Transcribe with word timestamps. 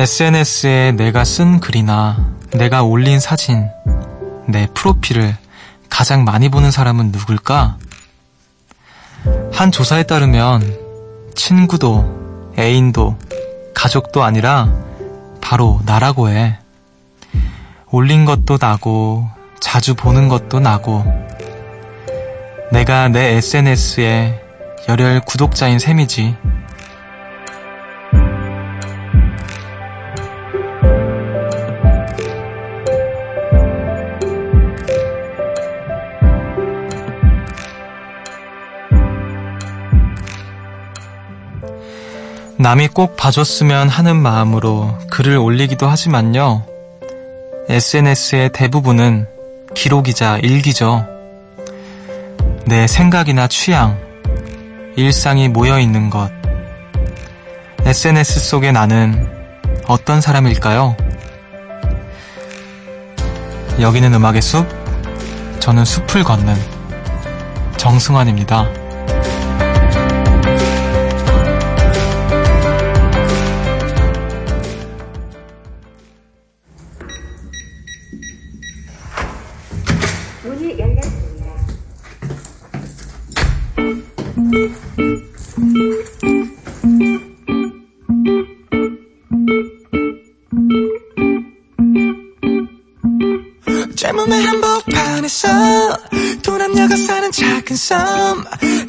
SNS에 0.00 0.92
내가 0.92 1.24
쓴 1.24 1.60
글이나 1.60 2.26
내가 2.54 2.82
올린 2.82 3.20
사진, 3.20 3.68
내 4.48 4.66
프로필을 4.72 5.36
가장 5.90 6.24
많이 6.24 6.48
보는 6.48 6.70
사람은 6.70 7.12
누굴까? 7.12 7.76
한 9.52 9.70
조사에 9.70 10.04
따르면 10.04 10.62
친구도 11.34 12.54
애인도 12.58 13.18
가족도 13.74 14.24
아니라 14.24 14.72
바로 15.42 15.82
나라고 15.84 16.30
해. 16.30 16.58
올린 17.90 18.24
것도 18.24 18.56
나고 18.58 19.28
자주 19.60 19.94
보는 19.94 20.28
것도 20.28 20.60
나고 20.60 21.04
내가 22.72 23.08
내 23.08 23.34
SNS에 23.36 24.42
열혈 24.88 25.20
구독자인 25.26 25.78
셈이지. 25.78 26.36
남이 42.58 42.88
꼭 42.88 43.16
봐줬으면 43.16 43.88
하는 43.88 44.16
마음으로 44.16 44.98
글을 45.10 45.38
올리기도 45.38 45.88
하지만요. 45.88 46.64
SNS의 47.68 48.50
대부분은 48.52 49.26
기록이자 49.74 50.38
일기죠. 50.38 51.06
내 52.66 52.86
생각이나 52.86 53.46
취향, 53.48 53.98
일상이 54.96 55.48
모여 55.48 55.78
있는 55.78 56.10
것. 56.10 56.30
SNS 57.84 58.40
속의 58.40 58.72
나는 58.72 59.28
어떤 59.86 60.20
사람일까요? 60.20 60.96
여기는 63.80 64.12
음악의 64.12 64.42
숲, 64.42 64.66
저는 65.60 65.84
숲을 65.84 66.24
걷는 66.24 66.54
정승환입니다. 67.76 68.89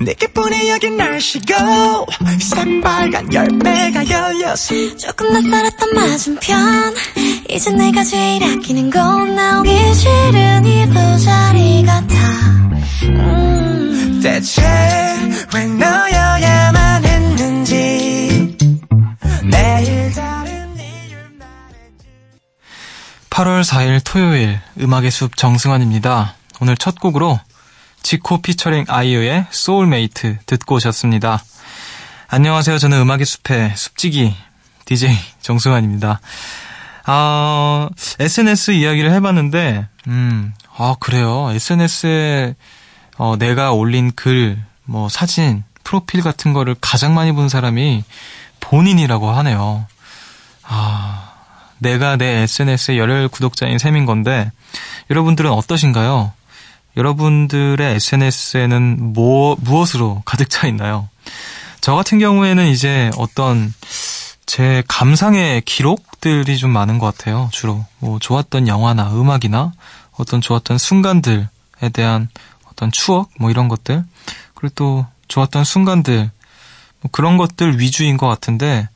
내게뿐이 0.03 0.69
여긴 0.69 0.97
날씨고 0.97 1.53
새빨간 2.39 3.33
열매가 3.33 4.09
열렸어 4.09 4.97
조금 4.97 5.31
낯설었던 5.33 5.93
맞은편 5.93 6.95
이제 7.49 7.71
내가 7.71 8.03
제일 8.03 8.43
아끼는 8.43 8.89
건 8.89 9.35
나오기 9.35 9.93
싫은 9.93 10.65
이 10.65 10.87
부자리 10.87 11.83
같아 11.85 12.15
음. 13.03 14.19
대체 14.23 14.61
왜 15.53 15.65
너여야만 15.65 17.05
했는지 17.05 18.57
내일 19.43 20.11
다른 20.13 20.69
말했지 21.37 22.39
8월 23.29 23.63
4일 23.63 24.01
토요일 24.03 24.59
음악의 24.79 25.11
숲 25.11 25.35
정승환입니다. 25.37 26.35
오늘 26.59 26.77
첫 26.77 26.99
곡으로 26.99 27.39
지코 28.03 28.41
피처링 28.41 28.85
아이유의 28.87 29.47
소울메이트 29.51 30.39
듣고 30.45 30.75
오셨습니다. 30.75 31.43
안녕하세요. 32.27 32.77
저는 32.77 32.99
음악의 33.01 33.25
숲의 33.25 33.73
숲지기 33.75 34.35
DJ 34.85 35.15
정승환입니다. 35.41 36.19
아, 37.05 37.89
SNS 38.19 38.71
이야기를 38.71 39.11
해봤는데, 39.11 39.87
음, 40.07 40.53
아, 40.77 40.95
그래요. 40.99 41.49
SNS에 41.51 42.55
어, 43.17 43.35
내가 43.37 43.71
올린 43.71 44.11
글, 44.15 44.61
뭐 44.83 45.09
사진, 45.09 45.63
프로필 45.83 46.21
같은 46.21 46.53
거를 46.53 46.75
가장 46.79 47.13
많이 47.13 47.31
본 47.31 47.49
사람이 47.49 48.03
본인이라고 48.59 49.29
하네요. 49.31 49.85
아, 50.63 51.33
내가 51.77 52.15
내 52.15 52.41
SNS의 52.43 52.97
열혈 52.97 53.27
구독자인 53.27 53.77
셈인 53.77 54.05
건데, 54.05 54.51
여러분들은 55.09 55.51
어떠신가요? 55.51 56.33
여러분들의 56.97 57.95
SNS에는 57.95 59.13
뭐, 59.13 59.55
무엇으로 59.59 60.21
가득 60.25 60.49
차 60.49 60.67
있나요? 60.67 61.09
저 61.79 61.95
같은 61.95 62.19
경우에는 62.19 62.67
이제 62.67 63.09
어떤 63.17 63.73
제 64.45 64.83
감상의 64.87 65.61
기록들이 65.61 66.57
좀 66.57 66.71
많은 66.71 66.99
것 66.99 67.15
같아요. 67.15 67.49
주로. 67.51 67.85
뭐, 67.99 68.19
좋았던 68.19 68.67
영화나 68.67 69.09
음악이나 69.11 69.71
어떤 70.11 70.41
좋았던 70.41 70.77
순간들에 70.77 71.47
대한 71.93 72.29
어떤 72.65 72.91
추억, 72.91 73.29
뭐 73.39 73.49
이런 73.49 73.67
것들. 73.67 74.03
그리고 74.53 74.73
또 74.75 75.05
좋았던 75.27 75.63
순간들, 75.63 76.29
뭐 77.01 77.09
그런 77.11 77.37
것들 77.37 77.79
위주인 77.79 78.17
것 78.17 78.27
같은데, 78.27 78.89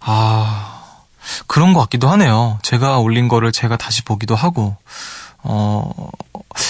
아, 0.00 0.82
그런 1.46 1.72
것 1.72 1.80
같기도 1.80 2.08
하네요. 2.10 2.58
제가 2.62 2.98
올린 2.98 3.28
거를 3.28 3.52
제가 3.52 3.76
다시 3.76 4.02
보기도 4.04 4.34
하고, 4.34 4.76
어, 5.42 6.10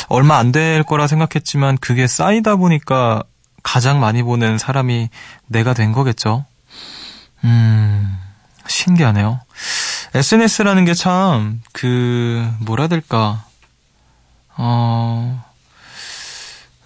얼마 0.09 0.37
안 0.39 0.53
될 0.53 0.83
거라 0.83 1.07
생각했지만 1.07 1.79
그게 1.79 2.07
쌓이다 2.07 2.57
보니까 2.57 3.23
가장 3.63 4.01
많이 4.01 4.23
보는 4.23 4.59
사람이 4.59 5.09
내가 5.47 5.75
된 5.75 5.93
거겠죠. 5.93 6.45
음, 7.45 8.19
신기하네요. 8.67 9.41
SNS라는 10.15 10.85
게 10.85 10.95
참, 10.95 11.63
그, 11.73 12.49
뭐라 12.61 12.89
될까, 12.89 13.45
어, 14.57 15.45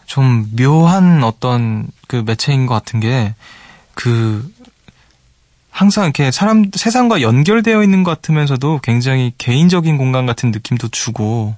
좀 0.06 0.48
묘한 0.56 1.24
어떤 1.24 1.88
그 2.06 2.22
매체인 2.24 2.66
것 2.66 2.74
같은 2.74 3.00
게, 3.00 3.34
그, 3.94 4.52
항상 5.70 6.04
이렇게 6.04 6.30
사람, 6.30 6.70
세상과 6.72 7.20
연결되어 7.22 7.82
있는 7.82 8.04
것 8.04 8.10
같으면서도 8.12 8.80
굉장히 8.82 9.32
개인적인 9.38 9.96
공간 9.96 10.26
같은 10.26 10.50
느낌도 10.50 10.88
주고, 10.88 11.56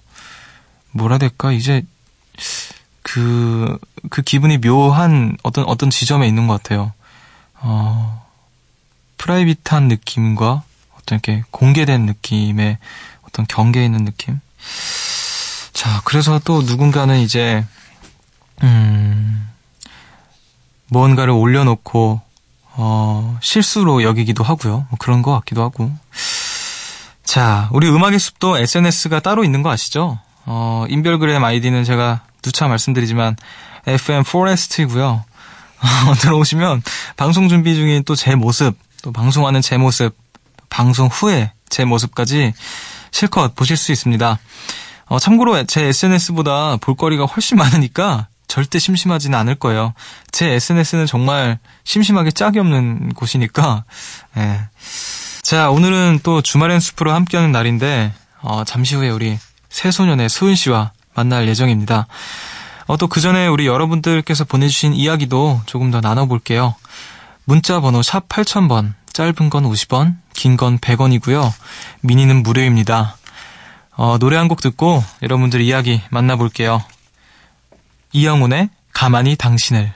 뭐라 0.96 1.18
될까, 1.18 1.52
이제, 1.52 1.82
그, 3.02 3.78
그 4.10 4.22
기분이 4.22 4.58
묘한 4.58 5.36
어떤, 5.42 5.64
어떤 5.64 5.90
지점에 5.90 6.26
있는 6.26 6.46
것 6.46 6.62
같아요. 6.62 6.92
어, 7.54 8.26
프라이빗한 9.18 9.88
느낌과 9.88 10.62
어떤 10.98 11.16
이렇게 11.18 11.44
공개된 11.50 12.06
느낌의 12.06 12.78
어떤 13.22 13.46
경계에 13.46 13.84
있는 13.84 14.04
느낌. 14.04 14.40
자, 15.72 16.00
그래서 16.04 16.40
또 16.44 16.62
누군가는 16.62 17.18
이제, 17.18 17.64
음, 18.62 19.48
무언가를 20.88 21.32
올려놓고, 21.32 22.20
어, 22.78 23.38
실수로 23.40 24.02
여기기도 24.02 24.44
하고요. 24.44 24.86
뭐 24.90 24.98
그런 24.98 25.22
것 25.22 25.32
같기도 25.32 25.62
하고. 25.62 25.90
자, 27.24 27.68
우리 27.72 27.88
음악의 27.88 28.18
숲도 28.18 28.58
SNS가 28.58 29.20
따로 29.20 29.44
있는 29.44 29.62
거 29.62 29.70
아시죠? 29.70 30.18
어, 30.46 30.86
인별그램 30.88 31.42
아이디는 31.44 31.84
제가 31.84 32.22
누차 32.42 32.68
말씀드리지만 32.68 33.36
FM 33.86 34.22
포레스트이고요. 34.24 35.24
어, 36.06 36.14
들어오시면 36.18 36.82
방송 37.16 37.48
준비 37.48 37.74
중인 37.74 38.04
또 38.04 38.14
제 38.14 38.34
모습, 38.34 38.76
또 39.02 39.12
방송하는 39.12 39.60
제 39.60 39.76
모습, 39.76 40.16
방송 40.70 41.08
후에 41.08 41.52
제 41.68 41.84
모습까지 41.84 42.54
실컷 43.10 43.54
보실 43.54 43.76
수 43.76 43.92
있습니다. 43.92 44.38
어, 45.06 45.18
참고로 45.18 45.64
제 45.64 45.84
SNS보다 45.84 46.76
볼거리가 46.78 47.26
훨씬 47.26 47.56
많으니까 47.58 48.28
절대 48.48 48.78
심심하지는 48.78 49.38
않을 49.38 49.56
거예요. 49.56 49.92
제 50.30 50.50
SNS는 50.52 51.06
정말 51.06 51.58
심심하게 51.84 52.30
짝이 52.30 52.58
없는 52.58 53.12
곳이니까. 53.14 53.84
예. 54.36 54.60
자, 55.42 55.70
오늘은 55.70 56.20
또 56.22 56.42
주말엔 56.42 56.80
숲으로 56.80 57.12
함께하는 57.12 57.52
날인데 57.52 58.12
어, 58.42 58.64
잠시 58.64 58.94
후에 58.94 59.10
우리 59.10 59.38
새소년의 59.76 60.30
수은 60.30 60.54
씨와 60.54 60.92
만날 61.14 61.46
예정입니다. 61.48 62.06
어, 62.86 62.96
또 62.96 63.08
그 63.08 63.20
전에 63.20 63.46
우리 63.46 63.66
여러분들께서 63.66 64.44
보내주신 64.44 64.94
이야기도 64.94 65.60
조금 65.66 65.90
더 65.90 66.00
나눠볼게요. 66.00 66.74
문자 67.44 67.80
번호 67.80 68.00
샵 68.02 68.26
8000번, 68.28 68.94
짧은 69.12 69.50
건 69.50 69.64
50원, 69.64 70.16
긴 70.34 70.56
건 70.56 70.78
100원이고요. 70.78 71.52
미니는 72.00 72.42
무료입니다. 72.42 73.16
어, 73.96 74.16
노래 74.18 74.36
한 74.36 74.48
곡 74.48 74.62
듣고 74.62 75.04
여러분들 75.22 75.60
이야기 75.60 76.00
만나볼게요. 76.10 76.82
이영훈의 78.12 78.70
가만히 78.94 79.36
당신을. 79.36 79.92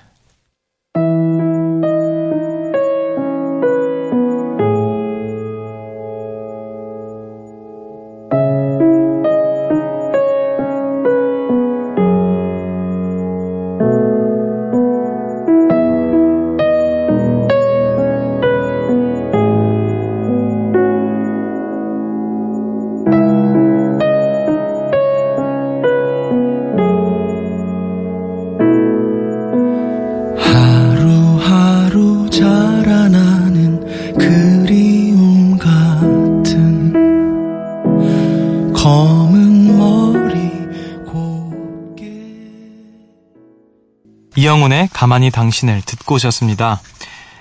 이영훈의 44.60 44.90
가만히 44.92 45.30
당신을 45.30 45.80
듣고 45.82 46.16
오셨습니다. 46.16 46.80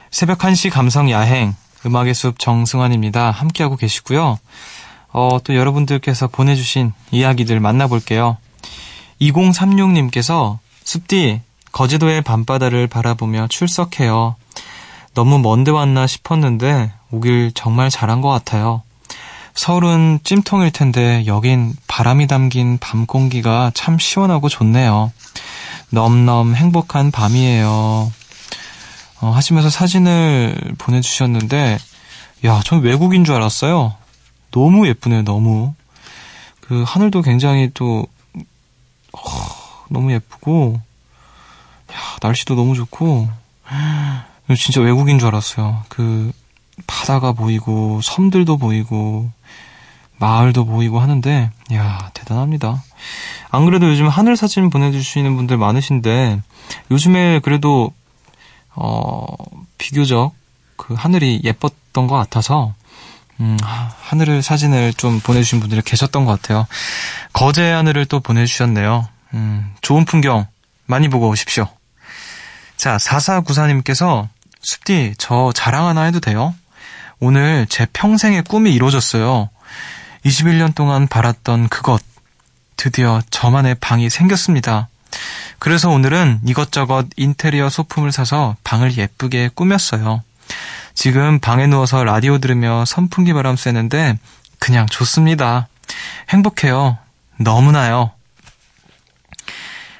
새벽 0.10 0.39
1시 0.39 0.69
감성 0.71 1.12
야행, 1.12 1.54
음악의 1.86 2.13
숲 2.13 2.39
정승환입니다. 2.39 3.31
함께하고 3.31 3.75
계시고요. 3.75 4.39
어, 5.12 5.38
또 5.44 5.54
여러분들께서 5.54 6.27
보내주신 6.27 6.94
이야기들 7.12 7.60
만나볼게요. 7.60 8.38
2036님께서 9.19 10.60
숲디, 10.83 11.42
거제도의 11.74 12.21
밤바다를 12.21 12.88
바라보며 12.88 13.48
출석해요. 13.50 14.36
너무 15.13 15.39
먼데 15.39 15.71
왔나 15.71 16.07
싶었는데 16.07 16.94
오길 17.12 17.51
정말 17.54 17.89
잘한 17.89 18.21
것 18.21 18.30
같아요. 18.30 18.81
서울은 19.56 20.19
찜통일 20.24 20.71
텐데 20.71 21.25
여긴 21.27 21.74
바람이 21.88 22.27
담긴 22.27 22.77
밤 22.77 23.06
공기가 23.06 23.71
참 23.74 24.00
시원하고 24.00 24.48
좋네요. 24.48 25.12
넘넘 25.91 26.56
행복한 26.56 27.12
밤이에요. 27.12 28.12
어, 29.21 29.31
하시면서 29.31 29.69
사진을 29.69 30.75
보내주셨는데, 30.77 31.77
야, 32.45 32.62
전 32.63 32.81
외국인 32.81 33.25
줄 33.25 33.36
알았어요. 33.36 33.95
너무 34.51 34.88
예쁘네요, 34.88 35.24
너무. 35.24 35.74
그 36.62 36.83
하늘도 36.88 37.21
굉장히 37.21 37.71
또, 37.74 38.07
어, 39.13 39.19
너무 39.89 40.13
예쁘고, 40.13 40.80
야, 41.92 41.97
날씨도 42.21 42.56
너무 42.56 42.75
좋고, 42.75 43.30
진짜 44.57 44.81
외국인 44.81 45.19
줄 45.19 45.27
알았어요. 45.27 45.83
그, 45.89 46.31
바다가 46.88 47.33
보이고, 47.33 48.00
섬들도 48.01 48.57
보이고, 48.57 49.30
마을도 50.18 50.65
보이고 50.65 51.00
하는데, 51.00 51.51
야 51.74 52.12
대단합니다. 52.13 52.83
안 53.51 53.66
그래도 53.66 53.88
요즘 53.88 54.07
하늘 54.07 54.38
사진 54.38 54.69
보내주시는 54.69 55.36
분들 55.36 55.57
많으신데, 55.57 56.42
요즘에 56.92 57.40
그래도, 57.40 57.94
어, 58.75 59.25
비교적 59.78 60.34
그 60.75 60.94
하늘이 60.94 61.42
예뻤던 61.44 62.07
것 62.07 62.16
같아서, 62.16 62.74
음, 63.40 63.57
하늘을 63.62 64.42
사진을 64.42 64.94
좀 64.94 65.19
보내주신 65.19 65.60
분들이 65.60 65.81
계셨던 65.81 66.25
것 66.25 66.42
같아요. 66.42 66.68
거제 67.34 67.72
하늘을 67.72 68.06
또 68.06 68.19
보내주셨네요. 68.19 69.07
음, 69.34 69.74
좋은 69.81 70.06
풍경 70.06 70.48
많이 70.86 71.07
보고 71.07 71.30
오십시오. 71.30 71.68
자, 72.75 72.98
4494님께서, 72.98 74.28
숲디, 74.62 75.16
저 75.18 75.52
자랑 75.54 75.88
하나 75.88 76.04
해도 76.04 76.19
돼요? 76.19 76.54
오늘 77.19 77.66
제 77.69 77.86
평생의 77.92 78.44
꿈이 78.44 78.74
이루어졌어요. 78.74 79.50
21년 80.25 80.75
동안 80.75 81.07
바랐던 81.07 81.69
그것. 81.69 82.02
드디어 82.80 83.22
저만의 83.30 83.76
방이 83.76 84.10
생겼습니다. 84.10 84.88
그래서 85.60 85.90
오늘은 85.90 86.40
이것저것 86.46 87.08
인테리어 87.18 87.70
소품을 87.70 88.14
사서 88.14 88.56
방을 88.64 88.96
예쁘게 88.98 89.50
꾸몄어요. 89.54 90.24
지금 90.94 91.40
방에 91.40 91.68
누워서 91.68 92.06
라디오 92.06 92.38
들으며 92.38 92.86
선풍기 92.86 93.34
바람 93.34 93.58
쐬는데 93.58 94.18
그냥 94.60 94.86
좋습니다. 94.88 95.68
행복해요. 96.30 96.98
너무나요. 97.36 98.12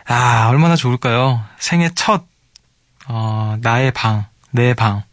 아, 0.08 0.48
얼마나 0.48 0.78
좋을까요? 0.78 1.44
생애 1.60 1.90
첫, 1.94 2.24
어, 3.10 3.58
나의 3.60 3.92
방, 3.92 4.26
내 4.52 4.74
방. 4.74 5.04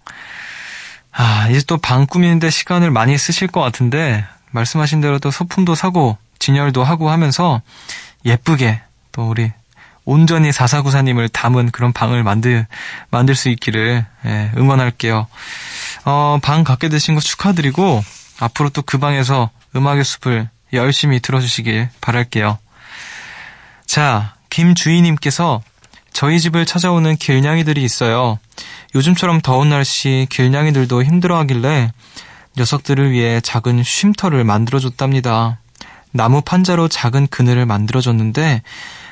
아, 1.10 1.48
이제 1.50 1.62
또 1.66 1.78
방 1.78 2.06
꾸미는데 2.06 2.48
시간을 2.48 2.92
많이 2.92 3.18
쓰실 3.18 3.48
것 3.48 3.60
같은데, 3.60 4.24
말씀하신 4.52 5.00
대로 5.00 5.18
또 5.18 5.32
소품도 5.32 5.74
사고 5.74 6.16
진열도 6.38 6.84
하고 6.84 7.10
하면서 7.10 7.62
예쁘게 8.24 8.80
또 9.12 9.28
우리 9.30 9.52
온전히 10.04 10.52
사사구사님을 10.52 11.28
담은 11.28 11.70
그런 11.72 11.92
방을 11.92 12.22
만들 12.22 12.66
만들 13.10 13.34
수 13.34 13.48
있기를 13.48 14.06
예, 14.24 14.50
응원할게요. 14.56 15.26
어, 16.04 16.38
방 16.42 16.64
갖게 16.64 16.88
되신 16.88 17.14
거 17.14 17.20
축하드리고 17.20 18.02
앞으로 18.38 18.70
또 18.70 18.82
그 18.82 18.98
방에서 18.98 19.50
음악의 19.74 20.04
숲을 20.04 20.48
열심히 20.72 21.20
들어주시길 21.20 21.88
바랄게요. 22.00 22.58
자, 23.86 24.34
김주희님께서 24.50 25.62
저희 26.12 26.40
집을 26.40 26.64
찾아오는 26.66 27.16
길냥이들이 27.16 27.82
있어요. 27.82 28.38
요즘처럼 28.94 29.40
더운 29.42 29.68
날씨 29.70 30.26
길냥이들도 30.30 31.02
힘들어하길래 31.02 31.92
녀석들을 32.56 33.10
위해 33.10 33.40
작은 33.42 33.82
쉼터를 33.82 34.44
만들어줬답니다. 34.44 35.58
나무 36.16 36.40
판자로 36.40 36.88
작은 36.88 37.28
그늘을 37.28 37.66
만들어줬는데 37.66 38.62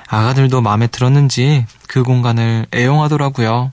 아가들도 0.09 0.61
마음에 0.61 0.87
들었는지 0.87 1.67
그 1.87 2.03
공간을 2.03 2.67
애용하더라고요. 2.75 3.73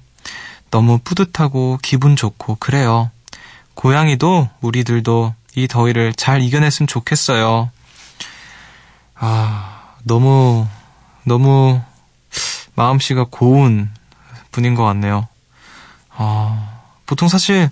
너무 0.69 0.99
뿌듯하고 0.99 1.79
기분 1.81 2.15
좋고 2.15 2.55
그래요. 2.55 3.11
고양이도 3.73 4.49
우리들도 4.61 5.33
이 5.55 5.67
더위를 5.67 6.13
잘 6.13 6.41
이겨냈으면 6.41 6.87
좋겠어요. 6.87 7.69
아, 9.15 9.95
너무, 10.03 10.67
너무 11.23 11.81
마음씨가 12.75 13.27
고운 13.29 13.89
분인 14.51 14.75
것 14.75 14.83
같네요. 14.83 15.27
아, 16.09 16.79
보통 17.05 17.27
사실, 17.27 17.69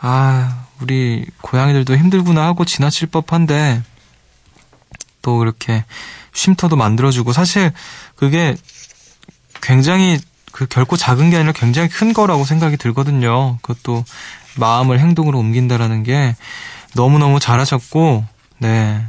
아, 0.00 0.64
우리 0.80 1.24
고양이들도 1.40 1.96
힘들구나 1.96 2.44
하고 2.44 2.64
지나칠 2.64 3.08
법한데 3.08 3.82
또 5.24 5.38
그렇게 5.38 5.84
쉼터도 6.34 6.76
만들어주고 6.76 7.32
사실 7.32 7.72
그게 8.14 8.54
굉장히 9.62 10.20
그 10.52 10.66
결코 10.66 10.96
작은 10.96 11.30
게 11.30 11.36
아니라 11.36 11.52
굉장히 11.52 11.88
큰 11.88 12.12
거라고 12.12 12.44
생각이 12.44 12.76
들거든요. 12.76 13.58
그것도 13.62 14.04
마음을 14.56 15.00
행동으로 15.00 15.38
옮긴다라는 15.38 16.04
게 16.04 16.36
너무너무 16.94 17.40
잘하셨고, 17.40 18.24
네. 18.58 19.04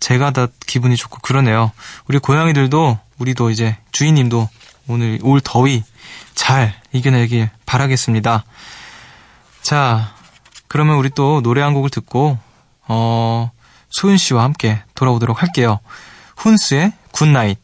제가 0.00 0.32
다 0.32 0.48
기분이 0.66 0.96
좋고 0.96 1.18
그러네요. 1.22 1.70
우리 2.08 2.18
고양이들도, 2.18 2.98
우리도 3.18 3.50
이제 3.50 3.76
주인님도 3.92 4.48
오늘 4.88 5.18
올 5.22 5.40
더위 5.40 5.84
잘 6.34 6.74
이겨내길 6.92 7.50
바라겠습니다. 7.66 8.44
자, 9.60 10.14
그러면 10.66 10.96
우리 10.96 11.10
또 11.10 11.40
노래 11.42 11.62
한 11.62 11.74
곡을 11.74 11.90
듣고 11.90 12.38
어, 12.86 13.50
소윤 13.90 14.16
씨와 14.16 14.42
함께 14.44 14.82
돌아오도록 14.94 15.42
할게요. 15.42 15.80
훈스의 16.36 16.92
Good 17.12 17.30
Night. 17.30 17.58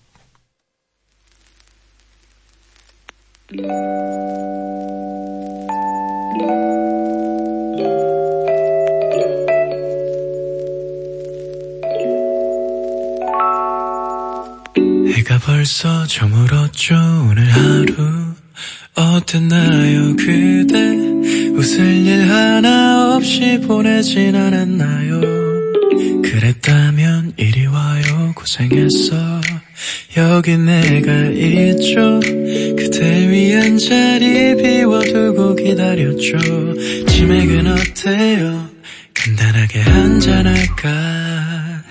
해가 15.15 15.39
벌써 15.39 16.07
저물었죠 16.07 16.95
오늘 17.31 17.49
하루 17.51 18.35
어땠나요 18.95 20.17
그대 20.17 20.79
웃을 21.57 21.85
일 21.85 22.31
하나 22.31 23.15
없이 23.15 23.61
보내진 23.67 24.35
않았나요 24.35 25.34
고생했어. 28.55 29.41
여기 30.17 30.57
내가 30.57 31.27
있죠. 31.27 32.21
그대 32.77 33.29
위한 33.29 33.77
자리 33.77 34.57
비워두고 34.57 35.57
기다렸죠. 35.57 36.39
치맥은 37.09 37.67
어때요? 37.67 38.69
간단하게 39.13 39.81
한잔할까? 39.81 41.83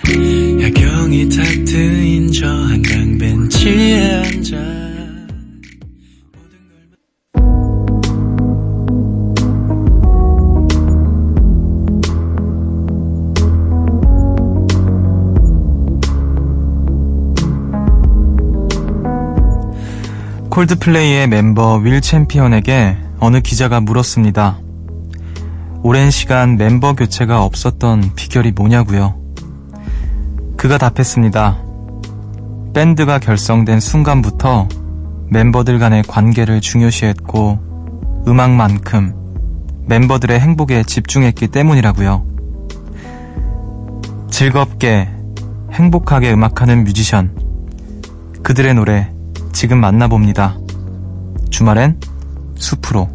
야경이 0.62 1.28
탁트 1.28 1.74
콜드플레이의 20.54 21.26
멤버 21.26 21.78
윌 21.78 22.00
챔피언에게 22.00 22.96
어느 23.18 23.40
기자가 23.40 23.80
물었습니다. 23.80 24.60
오랜 25.82 26.12
시간 26.12 26.56
멤버 26.56 26.94
교체가 26.94 27.42
없었던 27.42 28.12
비결이 28.14 28.52
뭐냐고요? 28.52 29.20
그가 30.56 30.78
답했습니다. 30.78 31.58
밴드가 32.72 33.18
결성된 33.18 33.80
순간부터 33.80 34.68
멤버들 35.28 35.80
간의 35.80 36.04
관계를 36.04 36.60
중요시했고 36.60 38.22
음악만큼 38.28 39.12
멤버들의 39.86 40.38
행복에 40.38 40.84
집중했기 40.84 41.48
때문이라고요. 41.48 42.24
즐겁게 44.30 45.08
행복하게 45.72 46.32
음악하는 46.32 46.84
뮤지션 46.84 47.36
그들의 48.44 48.74
노래 48.74 49.13
지금 49.54 49.80
만나봅니다. 49.80 50.58
주말엔 51.48 52.00
숲으로. 52.56 53.08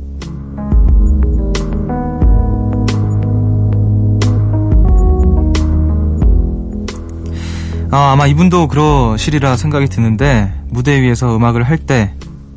아, 7.91 8.11
아마 8.11 8.27
이분도 8.27 8.67
그러시리라 8.67 9.57
생각이 9.57 9.87
드는데 9.87 10.53
무대 10.69 11.01
위에서 11.01 11.35
음악을 11.35 11.63
할 11.63 11.79
때 11.79 12.13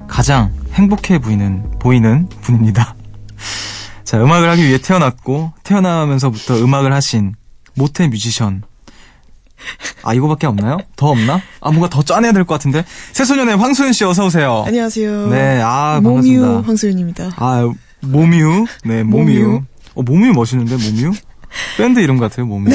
가장 0.08 0.52
행복해 0.74 1.18
보이는 1.18 1.64
보이는 1.78 2.28
분입니다. 2.42 2.94
자, 4.04 4.22
음악을 4.22 4.50
하기 4.50 4.66
위해 4.66 4.78
태어났고 4.78 5.52
태어나면서부터 5.62 6.62
음악을 6.62 6.92
하신 6.92 7.34
모태 7.74 8.08
뮤지션. 8.08 8.62
아, 10.02 10.14
이거밖에 10.14 10.46
없나요? 10.46 10.78
더 10.96 11.08
없나? 11.08 11.40
아, 11.60 11.70
뭔가 11.70 11.88
더 11.88 12.02
짜내야 12.02 12.32
될 12.32 12.44
것 12.44 12.54
같은데. 12.54 12.84
새소년의 13.12 13.56
황소연 13.56 13.92
씨 13.92 14.04
어서 14.04 14.26
오세요. 14.26 14.64
안녕하세요. 14.66 15.28
네, 15.28 15.60
아, 15.62 16.00
모뮤 16.02 16.14
반갑습니다. 16.22 16.66
황소연입니다. 16.66 17.30
아, 17.36 17.72
모뮤. 18.00 18.66
네, 18.84 19.02
모뮤. 19.02 19.32
모뮤. 19.32 19.62
어, 19.94 20.02
모뮤 20.02 20.32
멋있는데, 20.32 20.76
모뮤? 20.76 21.12
밴드 21.76 22.00
이름 22.00 22.18
같아요, 22.18 22.46
모뮤. 22.46 22.70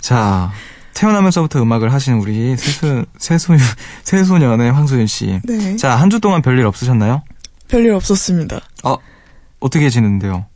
자, 0.00 0.50
태어나면서부터 0.94 1.62
음악을 1.62 1.92
하신 1.92 2.14
우리 2.14 2.56
새소, 2.56 3.04
새소, 3.18 3.54
새소년의 4.04 4.72
황소연 4.72 5.06
씨. 5.06 5.40
네. 5.44 5.76
자, 5.76 5.96
한 5.96 6.10
주 6.10 6.20
동안 6.20 6.42
별일 6.42 6.66
없으셨나요? 6.66 7.22
별일 7.68 7.92
없었습니다. 7.92 8.60
어, 8.84 8.96
어떻게 9.60 9.88
지냈는데요? 9.90 10.46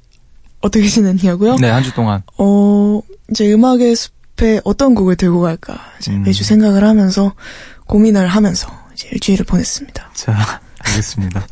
어떻게 0.60 0.86
지냈냐고요? 0.88 1.56
네, 1.56 1.70
한 1.70 1.82
주 1.82 1.92
동안. 1.94 2.22
어, 2.36 3.00
이제 3.30 3.52
음악의 3.52 3.94
숲 3.96 4.12
에 4.42 4.60
어떤 4.64 4.94
곡을 4.94 5.16
들고 5.16 5.40
갈까 5.40 5.78
이제 5.98 6.12
음. 6.12 6.22
매주 6.22 6.44
생각을 6.44 6.84
하면서 6.84 7.34
고민을 7.86 8.28
하면서 8.28 8.68
이제 8.92 9.08
일주일을 9.12 9.44
보냈습니다. 9.44 10.10
자, 10.14 10.60
알겠습니다. 10.78 11.44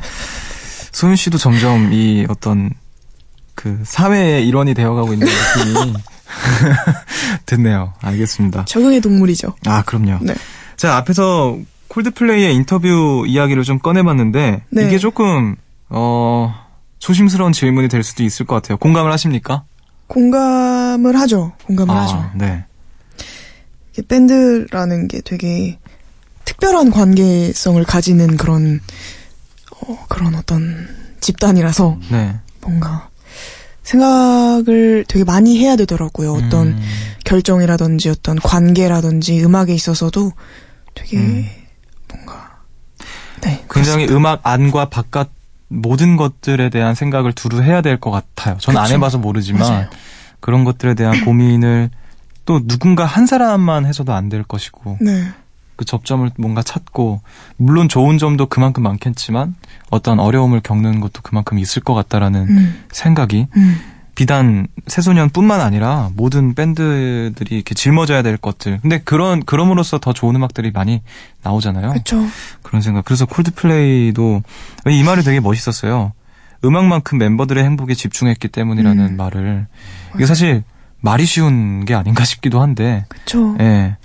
소윤 0.92 1.16
씨도 1.16 1.38
점점 1.38 1.92
이 1.92 2.26
어떤 2.28 2.70
그 3.56 3.80
사회의 3.84 4.46
일원이 4.46 4.74
되어가고 4.74 5.14
있는 5.14 5.26
느낌이 5.26 5.94
듣네요. 7.46 7.92
알겠습니다. 8.00 8.66
적응의 8.66 9.00
동물이죠. 9.00 9.54
아, 9.66 9.82
그럼요. 9.82 10.18
네. 10.22 10.34
자, 10.76 10.96
앞에서 10.96 11.58
콜드플레이의 11.88 12.54
인터뷰 12.54 13.24
이야기를 13.26 13.64
좀 13.64 13.78
꺼내봤는데 13.78 14.64
네. 14.70 14.86
이게 14.86 14.98
조금 14.98 15.56
어 15.88 16.54
조심스러운 16.98 17.52
질문이 17.52 17.88
될 17.88 18.02
수도 18.02 18.22
있을 18.22 18.46
것 18.46 18.54
같아요. 18.56 18.76
공감을 18.78 19.10
하십니까? 19.12 19.64
공감을 20.08 21.18
하죠. 21.20 21.52
공감을 21.66 21.94
하죠. 21.94 22.30
네. 22.34 22.64
밴드라는 24.02 25.08
게 25.08 25.20
되게 25.22 25.78
특별한 26.44 26.90
관계성을 26.90 27.82
가지는 27.84 28.36
그런 28.36 28.80
어, 29.72 30.04
그런 30.08 30.34
어떤 30.34 30.88
집단이라서 31.20 31.98
네. 32.10 32.36
뭔가 32.60 33.08
생각을 33.82 35.04
되게 35.08 35.24
많이 35.24 35.58
해야 35.58 35.76
되더라고요. 35.76 36.32
어떤 36.32 36.68
음, 36.68 36.82
결정이라든지 37.24 38.08
어떤 38.08 38.36
관계라든지 38.38 39.42
음악에 39.44 39.72
있어서도 39.74 40.32
되게 40.94 41.18
음. 41.18 41.46
뭔가 42.12 42.58
네 43.42 43.64
굉장히 43.70 44.06
음악 44.08 44.40
안과 44.44 44.88
바깥 44.88 45.30
모든 45.68 46.16
것들에 46.16 46.70
대한 46.70 46.94
생각을 46.94 47.32
두루 47.32 47.62
해야 47.62 47.80
될 47.80 47.98
것 47.98 48.10
같아요. 48.10 48.56
전 48.60 48.76
안. 48.76 48.90
해봐서 48.90 49.18
모르지만 49.18 49.62
맞아요. 49.62 49.86
그런 50.40 50.64
것들에 50.64 50.94
대한 50.94 51.24
고민을 51.24 51.90
또 52.46 52.66
누군가 52.66 53.04
한 53.04 53.26
사람만 53.26 53.84
해서도 53.86 54.12
안 54.14 54.28
될 54.28 54.42
것이고 54.42 54.98
네 55.00 55.46
그 55.76 55.84
접점을 55.84 56.28
뭔가 56.38 56.62
찾고 56.62 57.20
물론 57.58 57.88
좋은 57.88 58.18
점도 58.18 58.46
그만큼 58.46 58.82
많겠지만 58.82 59.54
어떤 59.90 60.18
어려움을 60.18 60.60
겪는 60.60 61.00
것도 61.00 61.20
그만큼 61.22 61.58
있을 61.58 61.82
것 61.82 61.94
같다라는 61.94 62.48
음, 62.48 62.84
생각이 62.90 63.46
음, 63.56 63.76
비단 64.14 64.66
새소년뿐만 64.86 65.60
아니라 65.60 66.10
모든 66.16 66.54
밴드들이 66.54 67.56
이렇게 67.56 67.74
짊어져야 67.74 68.22
될 68.22 68.38
것들. 68.38 68.78
근데 68.80 68.98
그런 68.98 69.44
그럼으로써 69.44 69.98
더 69.98 70.14
좋은 70.14 70.34
음악들이 70.34 70.70
많이 70.70 71.02
나오잖아요. 71.42 71.90
그렇죠. 71.90 72.24
그런 72.62 72.80
생각. 72.80 73.04
그래서 73.04 73.26
콜드플레이도 73.26 74.42
이 74.88 75.02
말이 75.02 75.22
되게 75.22 75.40
멋있었어요. 75.40 76.12
음악만큼 76.64 77.18
멤버들의 77.18 77.62
행복에 77.62 77.92
집중했기 77.92 78.48
때문이라는 78.48 79.04
음. 79.04 79.16
말을 79.18 79.66
이게 80.14 80.24
사실 80.24 80.64
말이 81.06 81.24
쉬운 81.24 81.84
게 81.84 81.94
아닌가 81.94 82.24
싶기도 82.24 82.60
한데. 82.60 83.04
그렇죠. 83.08 83.56
예. 83.60 83.96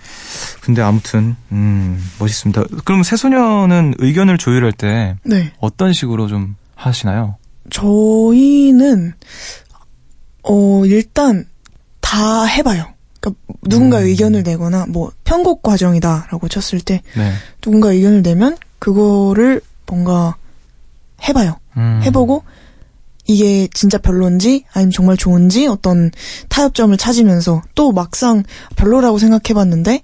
근데 0.61 0.83
아무튼 0.83 1.35
음, 1.51 1.99
멋있습니다. 2.19 2.63
그럼 2.85 3.01
새소년은 3.01 3.95
의견을 3.97 4.37
조율할 4.37 4.71
때 4.71 5.15
네 5.25 5.51
어떤 5.59 5.93
식으로 5.93 6.27
좀 6.27 6.55
하시나요? 6.75 7.37
저희는 7.71 9.13
어 10.43 10.85
일단 10.85 11.45
다 12.01 12.45
해봐요. 12.45 12.85
그러니까 13.19 13.41
누군가 13.67 13.99
음. 13.99 14.03
의견을 14.05 14.43
내거나 14.43 14.85
뭐 14.87 15.11
편곡 15.23 15.63
과정이다라고 15.63 16.47
쳤을 16.49 16.81
때 16.81 17.01
네. 17.15 17.33
누군가 17.61 17.91
의견을 17.91 18.21
내면 18.21 18.57
그거를 18.79 19.61
뭔가 19.87 20.35
해봐요. 21.27 21.57
음. 21.77 22.01
해보고 22.03 22.43
이게 23.27 23.67
진짜 23.73 23.97
별론지 23.97 24.65
아니면 24.73 24.91
정말 24.91 25.17
좋은지 25.17 25.67
어떤 25.67 26.11
타협점을 26.49 26.95
찾으면서 26.97 27.61
또 27.75 27.91
막상 27.91 28.43
별로라고 28.75 29.19
생각해봤는데 29.19 30.01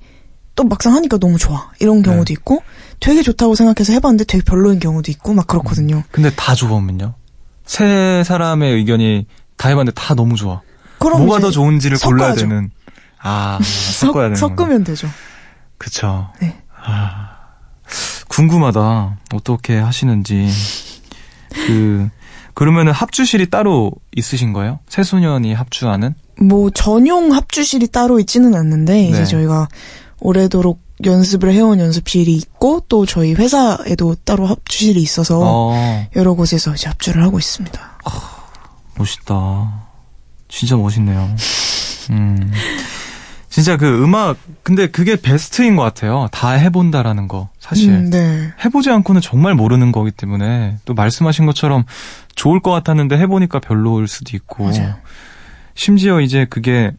또 0.55 0.63
막상 0.63 0.95
하니까 0.95 1.17
너무 1.17 1.38
좋아 1.38 1.69
이런 1.79 2.01
경우도 2.01 2.25
네. 2.25 2.33
있고 2.33 2.63
되게 3.00 3.21
좋다고 3.21 3.55
생각해서 3.55 3.93
해봤는데 3.93 4.24
되게 4.25 4.43
별로인 4.43 4.79
경우도 4.79 5.12
있고 5.12 5.33
막 5.33 5.47
그렇거든요. 5.47 6.03
근데 6.12 6.31
다 6.36 6.55
좋으면요? 6.55 7.13
세 7.65 8.24
사람의 8.25 8.74
의견이 8.74 9.27
다 9.57 9.69
해봤는데 9.69 10.00
다 10.00 10.15
너무 10.15 10.36
좋아. 10.36 10.62
그럼 11.00 11.25
뭐가 11.25 11.39
더 11.41 11.51
좋은지를 11.51 11.97
골라야 12.00 12.29
섞어야죠. 12.29 12.50
되는. 12.50 12.71
아, 13.19 13.59
섞어야 13.62 14.25
되는. 14.25 14.36
섞, 14.36 14.55
섞으면 14.57 14.83
되죠. 14.83 15.07
그쵸. 15.77 16.29
네. 16.41 16.55
아, 16.75 17.38
궁금하다. 18.29 19.17
어떻게 19.33 19.77
하시는지. 19.77 20.50
그, 21.67 22.09
그러면은 22.57 22.91
합주실이 22.91 23.51
따로 23.51 23.91
있으신 24.15 24.51
거예요? 24.51 24.79
새소년이 24.89 25.53
합주하는? 25.53 26.15
뭐 26.41 26.71
전용 26.71 27.31
합주실이 27.31 27.89
따로 27.89 28.19
있지는 28.19 28.55
않는데 28.55 29.03
이제 29.03 29.19
네. 29.19 29.25
저희가 29.25 29.67
오래도록 30.21 30.81
연습을 31.05 31.53
해온 31.53 31.79
연습실이 31.79 32.35
있고 32.35 32.83
또 32.89 33.05
저희 33.05 33.35
회사에도 33.35 34.15
따로 34.25 34.47
합주실이 34.47 34.99
있어서 34.99 35.39
어, 35.39 36.07
여러 36.15 36.33
곳에서 36.33 36.73
이제 36.73 36.87
합주를 36.87 37.21
하고 37.21 37.37
있습니다. 37.37 37.79
멋있다. 38.97 39.83
진짜 40.47 40.75
멋있네요. 40.77 41.35
음. 42.09 42.51
진짜 43.57 43.75
그 43.75 44.03
음악, 44.03 44.37
근데 44.61 44.85
그게 44.85 45.15
베스트인 45.15 45.77
것 45.77 45.81
같아요. 45.81 46.27
다 46.31 46.51
해본다라는 46.51 47.27
거. 47.27 47.49
사실. 47.57 47.89
음, 47.89 48.11
네. 48.11 48.53
해보지 48.63 48.91
않고는 48.91 49.19
정말 49.19 49.55
모르는 49.55 49.91
거기 49.91 50.11
때문에 50.11 50.77
또 50.85 50.93
말씀하신 50.93 51.47
것처럼 51.47 51.83
좋을 52.35 52.59
것 52.59 52.69
같았는데 52.69 53.17
해보니까 53.17 53.57
별로일 53.57 54.07
수도 54.07 54.37
있고 54.37 54.65
맞아요. 54.65 54.97
심지어 55.73 56.21
이제 56.21 56.45
그게 56.47 56.91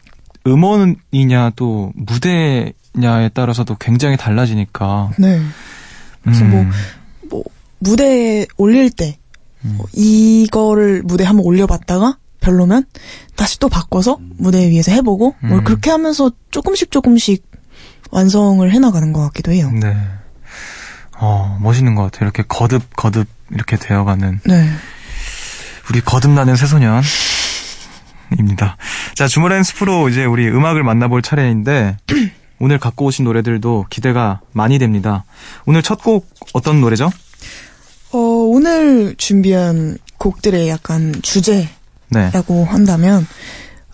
음원이냐 0.48 1.52
또 1.54 1.92
무대냐에 1.94 3.28
따라서도 3.32 3.76
굉장히 3.76 4.16
달라지니까 4.16 5.12
네. 5.16 5.40
그래서 6.24 6.44
음, 6.44 6.50
뭐, 6.50 6.66
뭐 7.30 7.44
무대에 7.78 8.46
올릴 8.56 8.90
때 8.90 9.16
음. 9.64 9.74
뭐 9.76 9.86
이거를 9.94 11.02
무대 11.04 11.22
한번 11.22 11.46
올려봤다가 11.46 12.18
별로면 12.48 12.84
다시 13.36 13.58
또 13.58 13.68
바꿔서 13.68 14.18
무대 14.38 14.68
위에서 14.70 14.90
해보고 14.92 15.34
뭘 15.40 15.58
음. 15.60 15.64
그렇게 15.64 15.90
하면서 15.90 16.30
조금씩 16.50 16.90
조금씩 16.90 17.46
완성을 18.10 18.70
해나가는 18.72 19.12
것 19.12 19.20
같기도 19.24 19.52
해요. 19.52 19.70
네. 19.72 19.94
어, 21.20 21.58
멋있는 21.60 21.94
것 21.94 22.04
같아요. 22.04 22.26
이렇게 22.26 22.42
거듭 22.48 22.82
거듭 22.96 23.26
이렇게 23.52 23.76
되어가는 23.76 24.40
네. 24.46 24.68
우리 25.90 26.00
거듭나는 26.00 26.56
새소년 26.56 27.02
입니다. 28.38 28.76
자, 29.14 29.26
주말엔 29.26 29.62
숲으로 29.62 30.08
이제 30.08 30.24
우리 30.24 30.48
음악을 30.48 30.82
만나볼 30.84 31.22
차례인데 31.22 31.96
오늘 32.60 32.78
갖고 32.78 33.04
오신 33.06 33.24
노래들도 33.24 33.86
기대가 33.90 34.40
많이 34.52 34.78
됩니다. 34.78 35.24
오늘 35.66 35.82
첫 35.82 36.00
곡 36.02 36.28
어떤 36.54 36.80
노래죠? 36.80 37.10
어, 38.12 38.18
오늘 38.18 39.14
준비한 39.16 39.98
곡들의 40.18 40.68
약간 40.68 41.14
주제 41.22 41.68
라고 42.10 42.54
네. 42.54 42.64
한다면 42.64 43.26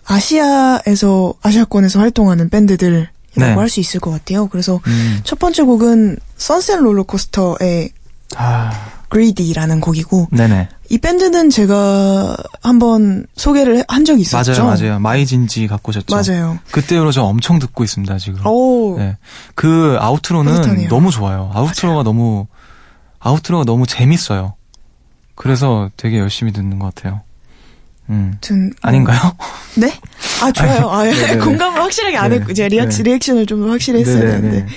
아시아에서 0.05 1.33
아시아권에서 1.41 1.99
활동하는 1.99 2.49
밴드들이라고 2.49 3.09
네. 3.35 3.53
할수 3.53 3.79
있을 3.79 3.99
것 3.99 4.11
같아요. 4.11 4.47
그래서 4.47 4.79
음. 4.87 5.19
첫 5.23 5.39
번째 5.39 5.63
곡은 5.63 6.17
선셋 6.37 6.79
롤러코스터의 6.81 7.89
아, 8.37 8.71
Greedy라는 9.09 9.81
곡이고 9.81 10.27
네네. 10.31 10.69
이 10.89 10.97
밴드는 10.99 11.49
제가 11.49 12.37
한번 12.61 13.25
소개를 13.35 13.83
한 13.87 14.05
적이 14.05 14.21
있었죠. 14.21 14.63
맞아요, 14.63 14.77
맞아요. 14.77 14.99
마이진지 14.99 15.67
갖고 15.67 15.89
오셨죠? 15.89 16.15
맞아요. 16.15 16.59
그때로 16.71 17.11
저 17.11 17.23
엄청 17.23 17.57
듣고 17.59 17.83
있습니다, 17.83 18.17
지금. 18.19 18.45
오, 18.45 18.97
네. 18.97 19.17
그 19.55 19.97
아우트로는 19.99 20.53
뿌듯하네요. 20.53 20.89
너무 20.89 21.09
좋아요. 21.09 21.51
아우트로가 21.53 22.03
너무, 22.03 22.45
아우트로가 23.19 23.63
너무 23.65 23.87
재밌어요. 23.87 24.53
그래서 25.33 25.89
되게 25.97 26.19
열심히 26.19 26.53
듣는 26.53 26.77
것 26.77 26.93
같아요. 26.93 27.21
음. 28.09 28.31
아무튼 28.33 28.73
아닌가요? 28.81 29.19
네? 29.75 29.91
아 30.41 30.51
좋아요. 30.51 30.89
아, 30.89 31.03
네네네. 31.03 31.37
공감을 31.37 31.81
확실하게 31.81 32.17
안 32.17 32.29
네. 32.29 32.37
했고 32.37 32.53
제가 32.53 32.69
리액, 32.69 32.89
네. 32.89 33.03
리액션을 33.03 33.45
좀더 33.45 33.69
확실히 33.69 34.01
했어야 34.01 34.19
되는데 34.19 34.67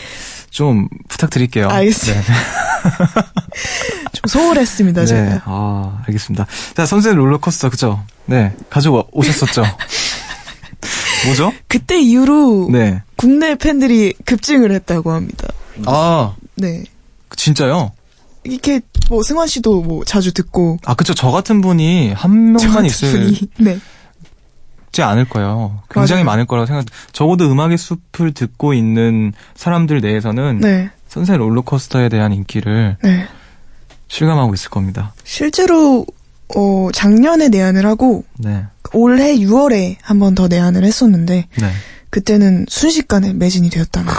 좀 0.50 0.88
부탁드릴게요. 1.08 1.68
알겠습니다. 1.68 2.32
네. 2.32 2.38
좀 4.12 4.22
소홀했습니다 4.28 5.00
네. 5.02 5.06
제가. 5.06 5.42
아, 5.44 6.02
알겠습니다. 6.06 6.46
자, 6.74 6.86
선셋 6.86 7.14
롤러코스터, 7.14 7.70
그죠? 7.70 8.02
네. 8.26 8.52
가져 8.70 9.06
오셨었죠? 9.12 9.64
뭐죠? 11.26 11.52
그때 11.66 12.00
이후로 12.00 12.68
네. 12.70 13.02
국내 13.16 13.56
팬들이 13.56 14.14
급증을 14.24 14.72
했다고 14.72 15.12
합니다. 15.12 15.48
아, 15.86 16.34
네. 16.54 16.84
진짜요? 17.36 17.92
이렇게 18.52 18.80
뭐 19.08 19.22
승환 19.22 19.46
씨도 19.46 19.82
뭐 19.82 20.04
자주 20.04 20.32
듣고 20.32 20.78
아, 20.84 20.94
그쵸. 20.94 21.14
저 21.14 21.30
같은 21.30 21.60
분이 21.60 22.12
한저 22.12 22.66
명만 22.66 22.84
있을지 22.86 23.12
분이 23.12 23.40
네. 23.58 23.78
않을 25.00 25.26
거예요. 25.28 25.80
굉장히 25.90 26.24
맞아요. 26.24 26.32
많을 26.32 26.46
거라고 26.46 26.66
생각, 26.66 26.86
적어도 27.12 27.48
음악의 27.52 27.78
숲을 27.78 28.32
듣고 28.34 28.74
있는 28.74 29.32
사람들 29.54 30.00
내에서는 30.00 30.58
네. 30.58 30.90
선셋 31.06 31.36
롤러코스터에 31.38 32.08
대한 32.08 32.32
인기를 32.32 32.96
네. 33.04 33.28
실감하고 34.08 34.54
있을 34.54 34.70
겁니다. 34.70 35.12
실제로 35.22 36.04
어 36.56 36.88
작년에 36.92 37.48
내한을 37.48 37.86
하고 37.86 38.24
네. 38.38 38.64
올해 38.92 39.36
6월에 39.36 39.96
한 40.02 40.18
번 40.18 40.34
더 40.34 40.48
내한을 40.48 40.82
했었는데 40.82 41.46
네. 41.60 41.72
그때는 42.10 42.66
순식간에 42.68 43.34
매진이 43.34 43.70
되었다는. 43.70 44.12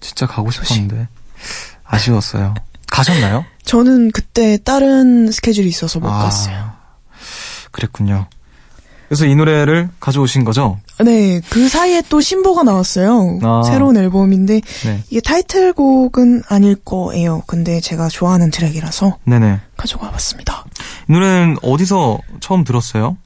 진짜 0.00 0.26
가고 0.26 0.50
싶었는데. 0.50 1.08
아쉬웠어요. 1.84 2.54
가셨나요? 2.90 3.44
저는 3.64 4.10
그때 4.10 4.58
다른 4.62 5.30
스케줄이 5.30 5.68
있어서 5.68 6.00
못 6.00 6.08
갔어요. 6.08 6.72
그랬군요. 7.70 8.26
그래서 9.08 9.26
이 9.26 9.34
노래를 9.34 9.90
가져오신 10.00 10.44
거죠? 10.44 10.80
네, 11.04 11.42
그 11.50 11.68
사이에 11.68 12.02
또 12.08 12.22
신보가 12.22 12.62
나왔어요. 12.62 13.40
아. 13.42 13.62
새로운 13.66 13.98
앨범인데 13.98 14.62
네. 14.84 15.04
이게 15.10 15.20
타이틀곡은 15.20 16.44
아닐 16.48 16.76
거예요. 16.76 17.42
근데 17.46 17.80
제가 17.80 18.08
좋아하는 18.08 18.50
트랙이라서 18.50 19.18
네네. 19.24 19.60
가져가 19.76 20.10
봤습니다. 20.10 20.64
이 21.10 21.12
노래는 21.12 21.58
어디서 21.62 22.20
처음 22.40 22.64
들었어요? 22.64 23.18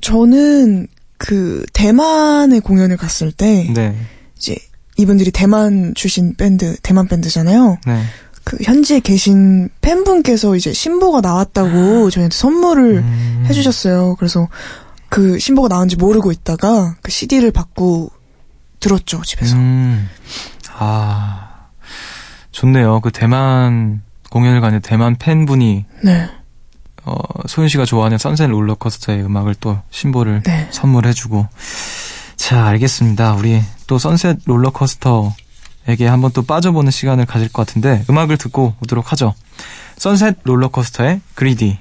저는 0.00 0.86
그 1.18 1.64
대만에 1.72 2.60
공연을 2.60 2.96
갔을 2.96 3.32
때 3.32 3.72
네. 3.74 3.96
이제 4.36 4.56
이분들이 4.96 5.32
대만 5.32 5.94
출신 5.96 6.36
밴드, 6.36 6.76
대만 6.82 7.08
밴드잖아요. 7.08 7.78
네. 7.86 8.02
그 8.44 8.58
현지에 8.62 9.00
계신 9.00 9.68
팬분께서 9.80 10.54
이제 10.54 10.72
신보가 10.72 11.20
나왔다고 11.20 12.10
저희한테 12.10 12.36
선물을 12.36 12.96
음. 12.98 13.44
해주셨어요. 13.48 14.16
그래서 14.18 14.48
그 15.08 15.38
신보가 15.38 15.68
나온지 15.68 15.96
모르고 15.96 16.30
있다가 16.30 16.96
그 17.02 17.10
CD를 17.10 17.50
받고 17.50 18.10
들었죠 18.80 19.22
집에서. 19.22 19.56
음. 19.56 20.08
아. 20.76 21.44
좋네요. 22.54 23.00
그 23.00 23.10
대만 23.10 24.02
공연을 24.30 24.60
가는 24.60 24.80
대만 24.80 25.16
팬분이 25.16 25.84
네, 26.04 26.28
어, 27.04 27.16
소윤 27.46 27.68
씨가 27.68 27.84
좋아하는 27.84 28.16
선셋 28.16 28.48
롤러코스터의 28.50 29.24
음악을 29.24 29.54
또 29.60 29.78
신보를 29.90 30.42
네. 30.44 30.68
선물해주고. 30.70 31.46
자, 32.36 32.66
알겠습니다. 32.66 33.34
우리 33.34 33.60
또 33.86 33.98
선셋 33.98 34.38
롤러코스터 34.44 35.34
에게 35.86 36.06
한번 36.06 36.32
또 36.32 36.42
빠져보는 36.42 36.90
시간을 36.90 37.26
가질 37.26 37.52
것 37.52 37.66
같은데 37.66 38.04
음악을 38.08 38.38
듣고 38.38 38.74
오도록 38.82 39.12
하죠. 39.12 39.34
선셋 39.96 40.38
롤러코스터의 40.44 41.20
그리디. 41.34 41.78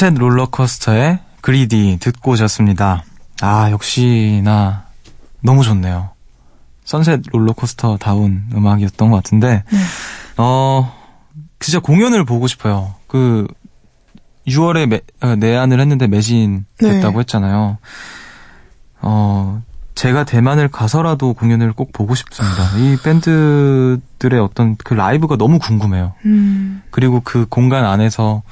선셋 0.00 0.14
롤러코스터의 0.18 1.18
그리디 1.42 1.98
듣고 2.00 2.30
오셨습니다. 2.30 3.04
아, 3.42 3.70
역시나 3.70 4.84
너무 5.42 5.62
좋네요. 5.62 6.08
선셋 6.86 7.24
롤러코스터 7.30 7.98
다운 7.98 8.44
음악이었던 8.54 9.10
것 9.10 9.16
같은데, 9.16 9.62
어, 10.38 10.90
진짜 11.58 11.80
공연을 11.80 12.24
보고 12.24 12.46
싶어요. 12.46 12.94
그, 13.08 13.46
6월에 14.48 14.86
매, 14.86 15.00
어, 15.20 15.36
내한을 15.36 15.80
했는데 15.80 16.06
매진 16.06 16.64
됐다고 16.78 17.12
네. 17.12 17.18
했잖아요. 17.18 17.76
어, 19.02 19.62
제가 19.94 20.24
대만을 20.24 20.68
가서라도 20.68 21.34
공연을 21.34 21.74
꼭 21.74 21.92
보고 21.92 22.14
싶습니다. 22.14 22.74
이 22.78 22.96
밴드들의 23.04 24.40
어떤 24.40 24.76
그 24.76 24.94
라이브가 24.94 25.36
너무 25.36 25.58
궁금해요. 25.58 26.14
음, 26.24 26.80
그리고 26.90 27.20
그 27.22 27.44
공간 27.50 27.84
안에서 27.84 28.42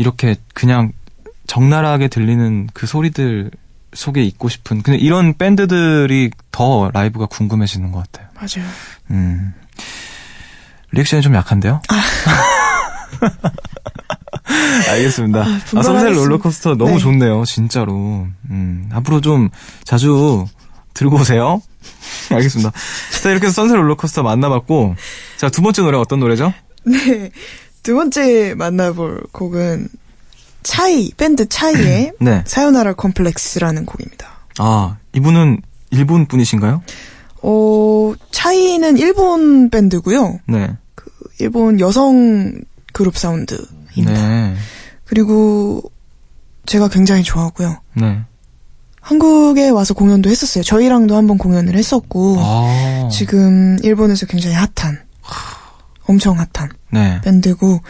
이렇게 0.00 0.36
그냥 0.54 0.92
적나라하게 1.46 2.08
들리는 2.08 2.68
그 2.72 2.86
소리들 2.86 3.50
속에 3.92 4.22
있고 4.22 4.48
싶은 4.48 4.82
근데 4.82 4.98
이런 4.98 5.36
밴드들이 5.36 6.30
더 6.50 6.90
라이브가 6.94 7.26
궁금해지는 7.26 7.92
것 7.92 8.04
같아요. 8.04 8.28
맞아요. 8.34 8.66
음. 9.10 9.52
리액션이 10.92 11.20
좀 11.20 11.34
약한데요? 11.34 11.82
알겠습니다. 14.88 15.40
아, 15.40 15.44
선셋 15.44 15.66
분발하겠습니다. 15.70 16.20
롤러코스터 16.20 16.76
너무 16.76 16.92
네. 16.92 16.98
좋네요, 16.98 17.44
진짜로. 17.44 18.26
음, 18.50 18.88
앞으로 18.92 19.20
좀 19.20 19.50
자주 19.84 20.46
들고 20.94 21.16
오세요. 21.16 21.60
알겠습니다. 22.32 22.72
자, 23.22 23.30
이렇게 23.30 23.48
해서 23.48 23.54
선셋 23.62 23.76
롤러코스터 23.76 24.22
만나봤고, 24.22 24.96
자, 25.36 25.50
두 25.50 25.60
번째 25.60 25.82
노래 25.82 25.98
어떤 25.98 26.20
노래죠? 26.20 26.54
네, 26.84 27.30
두 27.82 27.94
번째 27.94 28.54
만나볼 28.56 29.24
곡은 29.32 29.88
차이 30.62 31.10
밴드 31.16 31.48
차이의 31.48 32.12
네. 32.20 32.42
사요나라 32.46 32.92
컴플렉스라는 32.92 33.86
곡입니다. 33.86 34.28
아, 34.58 34.98
이분은 35.14 35.62
일본 35.90 36.26
분이신가요? 36.26 36.82
어, 37.42 38.12
차이는 38.30 38.98
일본 38.98 39.70
밴드고요. 39.70 40.40
네. 40.46 40.76
일본 41.38 41.80
여성 41.80 42.52
그룹 42.92 43.16
사운드입니다. 43.16 44.28
네. 44.28 44.54
그리고 45.06 45.82
제가 46.66 46.88
굉장히 46.88 47.22
좋아하고요. 47.22 47.80
네. 47.94 48.20
한국에 49.00 49.70
와서 49.70 49.94
공연도 49.94 50.28
했었어요. 50.28 50.62
저희랑도 50.62 51.16
한번 51.16 51.38
공연을 51.38 51.74
했었고 51.74 52.36
아. 52.38 53.08
지금 53.10 53.78
일본에서 53.82 54.26
굉장히 54.26 54.54
핫한 54.54 54.98
엄청 56.10 56.38
핫한 56.38 56.70
네. 56.90 57.20
밴드고 57.22 57.80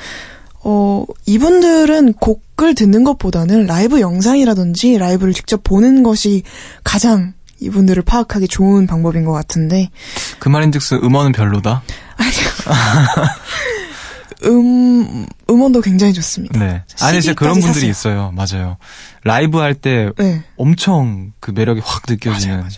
어 0.62 1.04
이분들은 1.26 2.14
곡을 2.14 2.74
듣는 2.74 3.02
것보다는 3.02 3.66
라이브 3.66 4.00
영상이라든지 4.00 4.98
라이브를 4.98 5.32
직접 5.32 5.64
보는 5.64 6.02
것이 6.02 6.42
가장 6.84 7.32
이분들을 7.60 8.02
파악하기 8.02 8.48
좋은 8.48 8.86
방법인 8.86 9.24
것 9.24 9.32
같은데 9.32 9.90
그 10.38 10.48
말인즉슨 10.48 11.02
음원은 11.02 11.32
별로다. 11.32 11.82
음 14.44 15.26
음원도 15.48 15.80
굉장히 15.80 16.12
좋습니다. 16.14 16.58
네. 16.58 16.82
아니 17.02 17.20
진짜 17.20 17.34
그런 17.34 17.60
분들이 17.60 17.92
샀어요. 17.92 18.32
있어요. 18.32 18.34
맞아요. 18.34 18.76
라이브 19.24 19.58
할때 19.58 20.10
네. 20.18 20.42
엄청 20.56 21.32
그 21.40 21.50
매력이 21.50 21.80
확 21.82 22.02
느껴지는. 22.08 22.56
맞아요, 22.56 22.70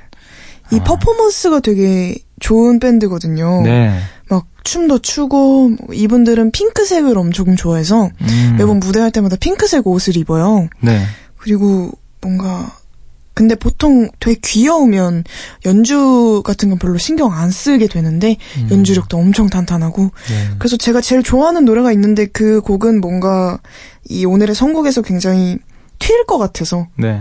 이 0.73 0.81
퍼포먼스가 0.81 1.61
되게 1.61 2.15
좋은 2.41 2.81
밴드거든요. 2.81 3.63
네. 3.63 4.01
막 4.33 4.47
춤도 4.65 5.01
추고 5.01 5.69
뭐 5.69 5.95
이분들은 5.95 6.53
핑크색을 6.53 7.19
엄청 7.19 7.55
좋아해서 7.55 8.07
음. 8.07 8.55
매번 8.57 8.81
무대할 8.81 9.11
때마다 9.11 9.37
핑크색 9.37 9.87
옷을 9.87 10.17
입어요. 10.17 10.69
네. 10.81 11.05
그리고 11.37 11.91
뭔가 12.23 12.79
근데 13.35 13.55
보통 13.55 14.09
되게 14.21 14.41
귀여우면 14.43 15.25
연주 15.67 16.43
같은 16.47 16.71
건 16.71 16.79
별로 16.79 16.97
신경 16.97 17.35
안 17.35 17.51
쓰게 17.51 17.89
되는데 17.89 18.39
음. 18.57 18.69
연주력도 18.71 19.19
엄청 19.19 19.51
탄탄하고 19.51 20.03
네. 20.03 20.55
그래서 20.59 20.79
제가 20.79 21.03
제일 21.03 21.23
좋아하는 21.23 21.67
노래가 21.67 21.93
있는데 21.93 22.25
그 22.25 22.63
곡은 22.63 23.03
뭔가 23.03 23.59
이 24.09 24.25
오늘의 24.25 24.55
선곡에서 24.55 25.03
굉장히 25.03 25.59
튈 25.99 26.25
것 26.25 26.39
같아서 26.39 26.89
네. 26.97 27.21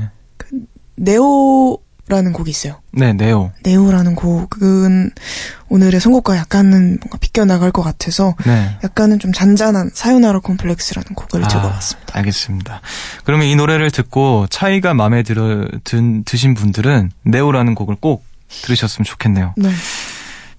네오 0.95 1.77
라는 2.07 2.33
곡이 2.33 2.49
있어요. 2.49 2.81
네, 2.91 3.13
네오. 3.13 3.51
네오라는 3.63 4.15
곡은 4.15 5.11
오늘의 5.69 6.01
선곡과 6.01 6.35
약간은 6.35 6.97
뭔가 6.99 7.17
비껴나갈 7.19 7.71
것 7.71 7.83
같아서 7.83 8.35
네. 8.45 8.77
약간은 8.83 9.19
좀 9.19 9.31
잔잔한 9.31 9.91
사요나라 9.93 10.39
콤플렉스라는 10.39 11.13
곡을 11.15 11.45
아, 11.45 11.47
들어봤습니다. 11.47 12.17
알겠습니다. 12.17 12.81
그러면 13.23 13.47
이 13.47 13.55
노래를 13.55 13.91
듣고 13.91 14.47
차이가 14.49 14.93
마음에 14.93 15.23
들어 15.23 15.67
든, 15.83 16.23
드신 16.25 16.53
분들은 16.53 17.11
네오라는 17.23 17.75
곡을 17.75 17.95
꼭 17.99 18.25
들으셨으면 18.63 19.05
좋겠네요. 19.05 19.53
네. 19.55 19.69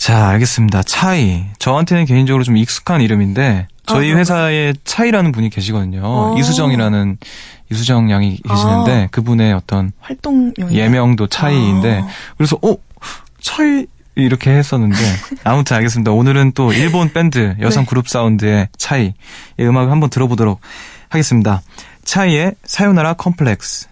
자, 0.03 0.31
알겠습니다. 0.31 0.83
차이. 0.83 1.45
저한테는 1.61 2.07
개인적으로 2.07 2.43
좀 2.43 2.57
익숙한 2.57 3.03
이름인데 3.03 3.69
저희 3.87 4.13
아, 4.13 4.17
회사에 4.17 4.75
차이라는 4.83 5.31
분이 5.31 5.49
계시거든요. 5.49 6.01
어. 6.03 6.37
이수정이라는 6.37 7.19
이수정 7.71 8.11
양이 8.11 8.37
계시는데 8.37 9.05
아. 9.05 9.07
그분의 9.13 9.53
어떤 9.53 9.93
활동명이 10.01 10.77
예명도 10.77 11.29
차이인데 11.29 12.01
아. 12.01 12.09
그래서 12.37 12.59
어 12.65 12.75
차이 13.41 13.87
이렇게 14.17 14.51
했었는데 14.51 14.99
아무튼 15.45 15.77
알겠습니다. 15.77 16.11
오늘은 16.11 16.51
또 16.57 16.73
일본 16.73 17.13
밴드 17.13 17.55
여성 17.61 17.85
네. 17.85 17.89
그룹 17.89 18.09
사운드의 18.09 18.71
차이 18.77 19.15
이 19.57 19.63
음악을 19.63 19.93
한번 19.93 20.11
들어보도록 20.11 20.61
하겠습니다. 21.11 21.63
차이의 22.05 22.57
사요나라 22.65 23.13
컴플렉스. 23.13 23.92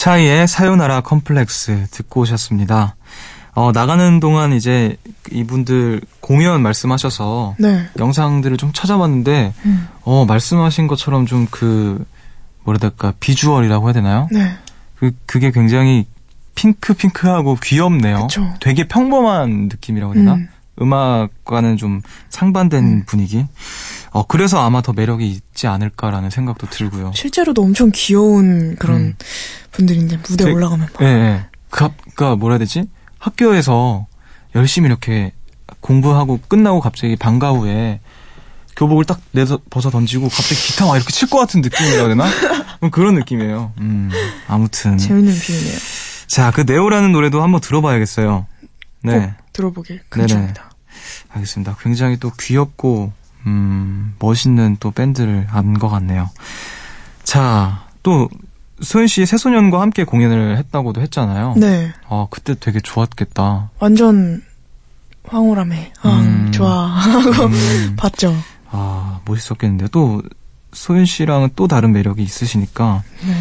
차이의 0.00 0.48
사요나라 0.48 1.02
컴플렉스 1.02 1.88
듣고 1.90 2.22
오셨습니다. 2.22 2.96
어, 3.52 3.70
나가는 3.70 4.18
동안 4.18 4.54
이제 4.54 4.96
이분들 5.30 6.00
공연 6.20 6.62
말씀하셔서 6.62 7.56
네. 7.58 7.86
영상들을 7.98 8.56
좀 8.56 8.72
찾아봤는데 8.72 9.52
음. 9.66 9.88
어, 10.00 10.24
말씀하신 10.24 10.86
것처럼 10.86 11.26
좀그 11.26 12.02
될까 12.80 13.12
비주얼이라고 13.20 13.88
해야 13.88 13.92
되나요? 13.92 14.26
네. 14.32 14.56
그 14.96 15.10
그게 15.26 15.50
굉장히 15.50 16.06
핑크 16.54 16.94
핑크하고 16.94 17.58
귀엽네요. 17.62 18.22
그쵸. 18.22 18.54
되게 18.60 18.88
평범한 18.88 19.68
느낌이라고 19.70 20.14
해야 20.14 20.22
되나? 20.22 20.34
음. 20.36 20.48
음악과는 20.80 21.76
좀 21.76 22.00
상반된 22.28 22.84
음. 22.84 23.04
분위기. 23.06 23.46
어 24.12 24.24
그래서 24.26 24.60
아마 24.64 24.82
더 24.82 24.92
매력이 24.92 25.28
있지 25.28 25.66
않을까라는 25.66 26.30
생각도 26.30 26.68
들고요. 26.68 27.12
실제로도 27.14 27.62
엄청 27.62 27.90
귀여운 27.94 28.76
그런 28.76 29.00
음. 29.00 29.14
분들인데 29.72 30.18
무대 30.28 30.44
그- 30.44 30.50
올라가면 30.50 30.88
막 30.92 31.02
예, 31.02 31.06
예. 31.06 31.46
그, 31.70 31.88
그니까 32.02 32.34
뭐라 32.36 32.54
해야 32.54 32.58
되지? 32.58 32.84
학교에서 33.18 34.06
열심히 34.54 34.86
이렇게 34.88 35.32
공부하고 35.80 36.40
끝나고 36.48 36.80
갑자기 36.80 37.14
방과 37.16 37.50
후에 37.52 38.00
교복을 38.76 39.04
딱 39.04 39.20
내서 39.32 39.58
벗어 39.70 39.90
던지고 39.90 40.28
갑자기 40.28 40.54
기타 40.60 40.86
막 40.86 40.96
이렇게 40.96 41.12
칠 41.12 41.28
것 41.28 41.38
같은 41.38 41.60
느낌이라고 41.60 41.98
해야 41.98 42.08
되나? 42.08 42.26
뭐 42.80 42.88
그런 42.90 43.14
느낌이에요. 43.14 43.72
음, 43.78 44.10
아무튼. 44.48 44.96
재밌는 44.98 45.32
비유네요. 45.38 45.78
자, 46.26 46.50
그 46.50 46.62
네오라는 46.62 47.12
노래도 47.12 47.42
한번 47.42 47.60
들어봐야겠어요. 47.60 48.46
네. 49.02 49.18
꼭 49.20 49.52
들어보길 49.52 50.00
강추합니다. 50.08 50.69
알겠습니다. 51.30 51.76
굉장히 51.80 52.16
또 52.18 52.30
귀엽고, 52.38 53.12
음, 53.46 54.14
멋있는 54.18 54.76
또 54.80 54.90
밴드를 54.90 55.46
안 55.50 55.78
것 55.78 55.88
같네요. 55.88 56.28
자, 57.24 57.84
또, 58.02 58.28
소연 58.82 59.06
씨 59.08 59.26
새소년과 59.26 59.80
함께 59.80 60.04
공연을 60.04 60.56
했다고도 60.58 61.00
했잖아요. 61.02 61.54
네. 61.58 61.92
아, 62.08 62.26
그때 62.30 62.54
되게 62.58 62.80
좋았겠다. 62.80 63.70
완전 63.78 64.42
황홀함에 65.28 65.92
아, 66.02 66.08
음. 66.08 66.50
좋아 66.50 66.86
하고 66.86 67.44
음, 67.46 67.94
봤죠. 67.98 68.34
아, 68.70 69.20
멋있었겠는데. 69.26 69.88
또, 69.92 70.22
소연 70.72 71.04
씨랑은 71.04 71.50
또 71.56 71.66
다른 71.68 71.92
매력이 71.92 72.22
있으시니까. 72.22 73.02
네. 73.26 73.34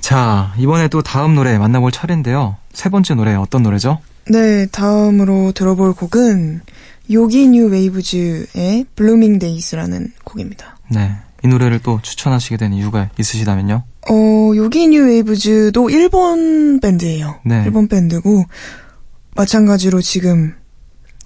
자, 0.00 0.52
이번에 0.58 0.88
또 0.88 1.02
다음 1.02 1.34
노래 1.34 1.56
만나볼 1.58 1.90
차례인데요. 1.92 2.56
세 2.72 2.88
번째 2.88 3.14
노래 3.14 3.34
어떤 3.34 3.62
노래죠? 3.62 4.00
네, 4.30 4.66
다음으로 4.66 5.52
들어볼 5.52 5.94
곡은 5.94 6.60
Yogee 7.10 7.48
New 7.48 7.66
Waves의 7.68 8.86
Blooming 8.94 9.38
Days라는 9.38 10.12
곡입니다. 10.24 10.76
네. 10.90 11.12
이 11.44 11.48
노래를 11.48 11.80
또 11.80 12.00
추천하시게 12.02 12.56
된 12.56 12.72
이유가 12.72 13.10
있으시다면요? 13.18 13.84
어, 14.10 14.52
Yogee 14.56 14.88
New 14.88 15.06
Waves도 15.06 15.90
일본 15.90 16.80
밴드예요. 16.80 17.40
네. 17.44 17.62
일본 17.64 17.88
밴드고 17.88 18.44
마찬가지로 19.34 20.00
지금 20.00 20.54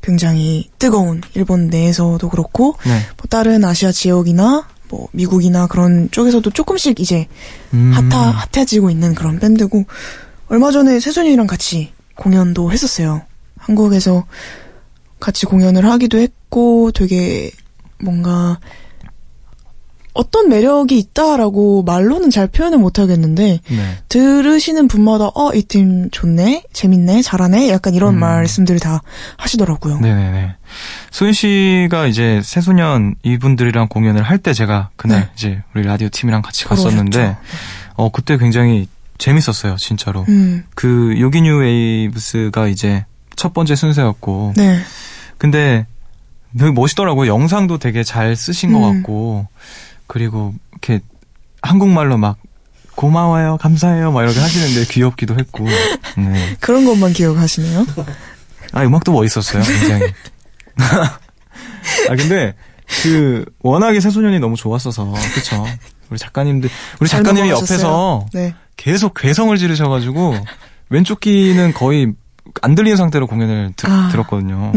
굉장히 0.02 0.68
뜨거운 0.78 1.22
일본 1.34 1.68
내에서도 1.68 2.28
그렇고 2.28 2.76
네. 2.84 3.00
뭐 3.16 3.26
다른 3.30 3.64
아시아 3.64 3.90
지역이나 3.92 4.66
뭐 4.88 5.08
미국이나 5.12 5.66
그런 5.66 6.10
쪽에서도 6.10 6.50
조금씩 6.50 7.00
이제 7.00 7.26
음, 7.72 7.92
핫하, 7.94 8.46
핫해지고 8.52 8.90
있는 8.90 9.14
그런 9.14 9.38
밴드고 9.38 9.84
얼마 10.48 10.70
전에 10.70 11.00
세준이랑 11.00 11.46
같이 11.46 11.92
공연도 12.16 12.72
했었어요. 12.72 13.22
한국에서 13.58 14.24
같이 15.20 15.46
공연을 15.46 15.84
하기도 15.84 16.18
했고 16.18 16.90
되게 16.92 17.50
뭔가 18.00 18.58
어떤 20.14 20.50
매력이 20.50 20.98
있다라고 20.98 21.84
말로는 21.84 22.28
잘 22.28 22.46
표현을 22.46 22.76
못 22.76 22.98
하겠는데 22.98 23.60
네. 23.66 23.98
들으시는 24.10 24.86
분마다 24.86 25.28
어 25.34 25.52
이 25.54 25.62
팀 25.62 26.10
좋네 26.10 26.64
재밌네 26.74 27.22
잘하네 27.22 27.70
약간 27.70 27.94
이런 27.94 28.14
음. 28.16 28.20
말씀들을 28.20 28.78
다 28.78 29.00
하시더라고요. 29.38 30.00
네네네. 30.00 30.56
소연 31.12 31.32
씨가 31.32 32.08
이제 32.08 32.42
새소년 32.44 33.14
이분들이랑 33.22 33.88
공연을 33.88 34.22
할 34.22 34.36
때 34.38 34.52
제가 34.52 34.90
그날 34.96 35.20
네. 35.20 35.28
이제 35.34 35.62
우리 35.74 35.82
라디오 35.84 36.10
팀이랑 36.10 36.42
같이 36.42 36.66
갔었는데, 36.66 37.18
오셨죠. 37.18 37.36
어, 37.94 38.10
그때 38.10 38.36
굉장히 38.36 38.88
재밌었어요, 39.18 39.76
진짜로. 39.76 40.24
음, 40.28 40.64
그, 40.74 41.14
Yogee 41.18 41.42
New 41.42 41.58
Waves가 41.58 42.68
이제 42.68 43.04
첫 43.36 43.52
번째 43.54 43.74
순서였고, 43.76 44.54
네. 44.56 44.80
근데 45.38 45.86
되게 46.58 46.70
멋있더라고요. 46.70 47.30
영상도 47.30 47.78
되게 47.78 48.02
잘 48.04 48.36
쓰신 48.36 48.72
것 48.72 48.78
음. 48.78 48.94
같고, 49.02 49.46
그리고 50.06 50.54
이렇게 50.72 51.00
한국말로 51.62 52.16
막, 52.18 52.38
고마워요, 52.94 53.56
감사해요, 53.58 54.12
막 54.12 54.22
이렇게 54.22 54.38
하시는데 54.38 54.92
귀엽기도 54.92 55.38
했고, 55.38 55.64
네. 56.18 56.56
그런 56.60 56.84
것만 56.84 57.12
기억하시네요. 57.12 57.86
아, 58.72 58.84
음악도 58.84 59.12
멋있었어요, 59.12 59.62
굉장히. 59.62 60.04
아, 60.76 62.16
근데, 62.16 62.54
그, 63.02 63.44
워낙에 63.60 64.00
새소년이 64.00 64.40
너무 64.40 64.56
좋았어서, 64.56 65.12
그쵸. 65.34 65.64
우리 66.10 66.18
작가님들, 66.18 66.68
우리 67.00 67.08
잘 67.08 67.22
작가님이 67.22 67.48
넘어가셨어요. 67.48 67.76
옆에서 67.76 68.26
네. 68.34 68.54
계속 68.76 69.14
괴성을 69.14 69.56
지르셔가지고, 69.56 70.36
왼쪽 70.90 71.20
귀는 71.20 71.72
거의 71.72 72.12
안 72.60 72.74
들리는 72.74 72.96
상태로 72.96 73.26
공연을 73.26 73.72
들, 73.76 73.90
아, 73.90 74.08
들었거든요. 74.10 74.72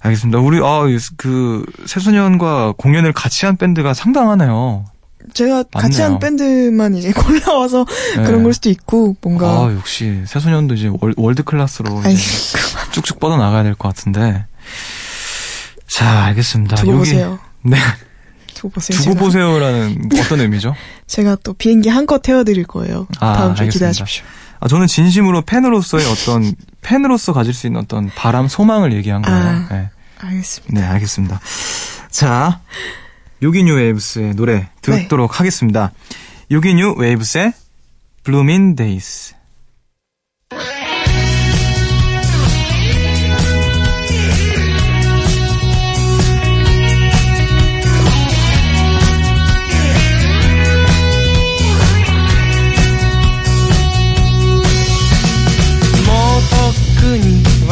알겠습니다. 0.00 0.38
우리, 0.40 0.58
아, 0.62 0.82
그, 1.16 1.64
새소년과 1.86 2.74
공연을 2.76 3.12
같이 3.12 3.46
한 3.46 3.56
밴드가 3.56 3.94
상당하네요. 3.94 4.84
제가 5.32 5.62
같이 5.72 6.00
맞네요. 6.00 6.12
한 6.14 6.18
밴드만 6.18 6.94
이제 6.96 7.10
골라와서 7.16 7.86
네. 8.16 8.24
그런 8.24 8.42
걸 8.42 8.52
수도 8.52 8.68
있고 8.68 9.16
뭔가 9.22 9.46
아, 9.48 9.72
역시, 9.74 10.22
새소년도 10.26 10.74
이제 10.74 10.90
월, 11.00 11.14
월드 11.16 11.42
클래스로 11.44 12.02
쭉쭉 12.92 13.20
뻗어 13.20 13.36
나가야 13.38 13.62
될 13.62 13.74
것 13.74 13.88
같은데. 13.88 14.44
자, 15.88 16.24
알겠습니다. 16.24 16.76
두고 16.76 16.92
여기- 16.92 16.98
보세요. 16.98 17.38
네. 17.62 17.76
두고 18.54 18.68
보세요. 18.70 18.98
두고 18.98 19.12
제가. 19.14 19.24
보세요라는 19.24 20.10
어떤 20.20 20.40
의미죠? 20.40 20.74
제가 21.06 21.36
또 21.42 21.52
비행기 21.52 21.88
한껏 21.88 22.22
태워드릴 22.22 22.64
거예요. 22.64 23.06
아, 23.20 23.32
다음 23.34 23.50
알겠습니다. 23.50 23.72
기대하십시오. 23.72 24.24
아, 24.60 24.68
저는 24.68 24.86
진심으로 24.86 25.42
팬으로서의 25.42 26.06
어떤, 26.06 26.54
팬으로서 26.80 27.32
가질 27.32 27.52
수 27.52 27.66
있는 27.66 27.80
어떤 27.80 28.10
바람, 28.14 28.48
소망을 28.48 28.92
얘기한 28.94 29.22
거예요. 29.22 29.38
아. 29.38 29.68
네. 29.70 29.90
알겠습니다. 30.18 30.80
네, 30.80 30.86
알겠습니다. 30.86 31.40
자, 32.10 32.60
Yogee 33.42 33.62
New 33.62 33.74
Waves의 33.74 34.34
노래 34.36 34.70
듣도록 34.80 35.38
하겠습니다. 35.40 35.92
Yogee 36.50 36.77
New 36.77 36.94
Waves의 36.96 37.52
Blooming 38.22 38.74
Days. 38.74 39.33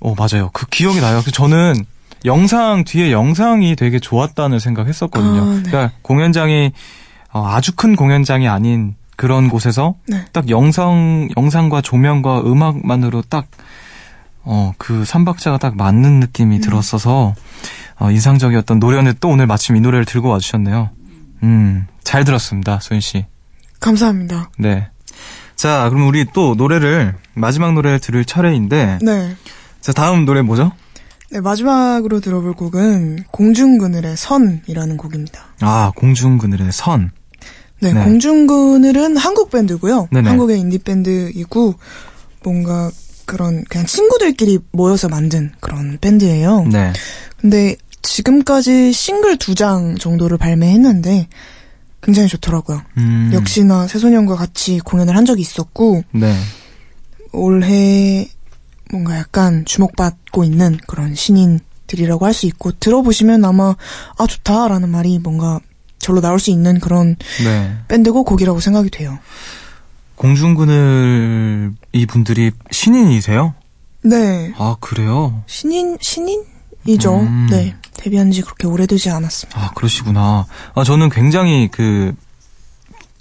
어, 0.00 0.14
맞아요. 0.16 0.50
그 0.52 0.66
기억이 0.66 1.00
나요. 1.00 1.20
그래서 1.20 1.30
저는 1.30 1.84
영상, 2.24 2.84
뒤에 2.84 3.12
영상이 3.12 3.76
되게 3.76 3.98
좋았다는 3.98 4.58
생각했었거든요. 4.58 5.40
아, 5.40 5.54
네. 5.56 5.62
그러니까 5.62 5.92
공연장이 6.02 6.72
어, 7.32 7.46
아주 7.46 7.72
큰 7.76 7.96
공연장이 7.96 8.48
아닌 8.48 8.94
그런 9.16 9.48
곳에서 9.48 9.94
네. 10.08 10.24
딱 10.32 10.48
영상, 10.48 11.28
영상과 11.36 11.82
조명과 11.82 12.40
음악만으로 12.40 13.22
딱, 13.28 13.46
어, 14.42 14.72
그 14.78 15.04
삼박자가 15.04 15.58
딱 15.58 15.76
맞는 15.76 16.20
느낌이 16.20 16.56
음. 16.56 16.60
들었어서, 16.60 17.34
어, 17.98 18.10
인상적이었던 18.10 18.78
노래였는데 18.78 19.18
또 19.20 19.28
오늘 19.28 19.46
마침 19.46 19.76
이 19.76 19.80
노래를 19.80 20.06
들고 20.06 20.28
와주셨네요. 20.28 20.90
음, 21.42 21.86
잘 22.02 22.24
들었습니다, 22.24 22.80
소연 22.80 23.00
씨. 23.02 23.26
감사합니다. 23.78 24.50
네. 24.58 24.88
자, 25.54 25.90
그럼 25.90 26.08
우리 26.08 26.24
또 26.32 26.54
노래를, 26.54 27.14
마지막 27.34 27.74
노래를 27.74 27.98
들을 27.98 28.24
차례인데, 28.24 29.00
네. 29.02 29.36
자, 29.80 29.92
다음 29.92 30.24
노래 30.24 30.42
뭐죠? 30.42 30.72
네, 31.30 31.40
마지막으로 31.40 32.20
들어볼 32.20 32.54
곡은 32.54 33.24
공중그늘의 33.30 34.16
선이라는 34.16 34.96
곡입니다. 34.96 35.46
아, 35.60 35.92
공중그늘의 35.94 36.72
선. 36.72 37.12
네, 37.80 37.92
네. 37.92 38.04
공중그늘은 38.04 39.16
한국 39.16 39.50
밴드고요. 39.50 40.08
네네. 40.10 40.28
한국의 40.28 40.58
인디 40.58 40.78
밴드이고 40.78 41.74
뭔가 42.42 42.90
그런 43.26 43.64
그냥 43.68 43.86
친구들끼리 43.86 44.58
모여서 44.72 45.08
만든 45.08 45.52
그런 45.60 45.98
밴드예요. 46.00 46.64
네. 46.66 46.92
근데 47.40 47.76
지금까지 48.02 48.92
싱글 48.92 49.36
두 49.38 49.54
장 49.54 49.96
정도를 49.96 50.36
발매했는데 50.36 51.28
굉장히 52.02 52.28
좋더라고요. 52.28 52.82
음, 52.98 53.30
역시나 53.32 53.86
새소년과 53.86 54.34
같이 54.34 54.80
공연을 54.80 55.16
한 55.16 55.24
적이 55.24 55.42
있었고 55.42 56.02
네. 56.12 56.34
올해 57.32 58.28
뭔가 58.90 59.18
약간 59.18 59.64
주목받고 59.64 60.44
있는 60.44 60.78
그런 60.86 61.14
신인들이라고 61.14 62.26
할 62.26 62.32
수 62.34 62.46
있고 62.46 62.72
들어보시면 62.72 63.44
아마 63.44 63.74
아 64.18 64.26
좋다라는 64.26 64.88
말이 64.88 65.18
뭔가 65.18 65.60
절로 65.98 66.20
나올 66.20 66.40
수 66.40 66.50
있는 66.50 66.80
그런 66.80 67.16
네. 67.44 67.76
밴드고 67.88 68.24
곡이라고 68.24 68.60
생각이 68.60 68.90
돼요. 68.90 69.18
공중그늘 70.16 71.72
이 71.92 72.06
분들이 72.06 72.50
신인이세요? 72.70 73.54
네. 74.02 74.52
아, 74.58 74.76
그래요? 74.80 75.42
신인 75.46 75.96
신인이죠. 76.00 77.20
음. 77.20 77.48
네. 77.50 77.74
데뷔한 77.94 78.30
지 78.30 78.42
그렇게 78.42 78.66
오래되지 78.66 79.10
않았습니다. 79.10 79.60
아, 79.60 79.70
그러시구나. 79.74 80.46
아, 80.74 80.84
저는 80.84 81.10
굉장히 81.10 81.68
그, 81.70 82.14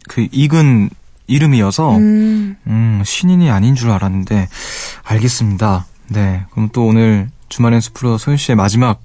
그, 0.07 0.27
익은 0.31 0.89
이름이어서, 1.29 1.95
음, 1.97 2.57
음. 2.67 3.01
신인이 3.05 3.49
아닌 3.49 3.75
줄 3.75 3.91
알았는데, 3.91 4.49
알겠습니다. 5.03 5.85
네. 6.07 6.43
그럼 6.51 6.69
또 6.73 6.85
오늘 6.85 7.29
주말엔 7.49 7.81
숲으로 7.81 8.17
소연 8.17 8.37
씨의 8.37 8.55
마지막 8.55 8.99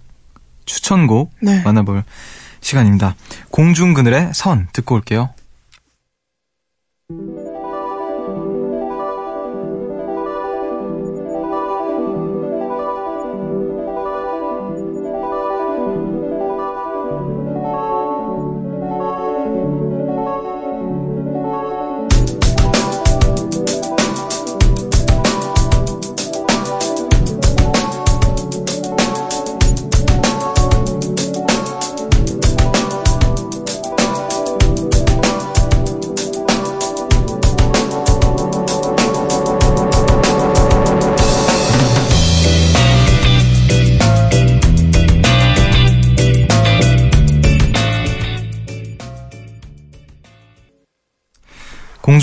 추천곡 0.65 1.33
네. 1.41 1.63
만나볼 1.63 2.03
시간입니다. 2.61 3.15
공중 3.51 3.95
그늘의 3.95 4.31
선 4.33 4.69
듣고 4.73 4.95
올게요. 4.95 5.31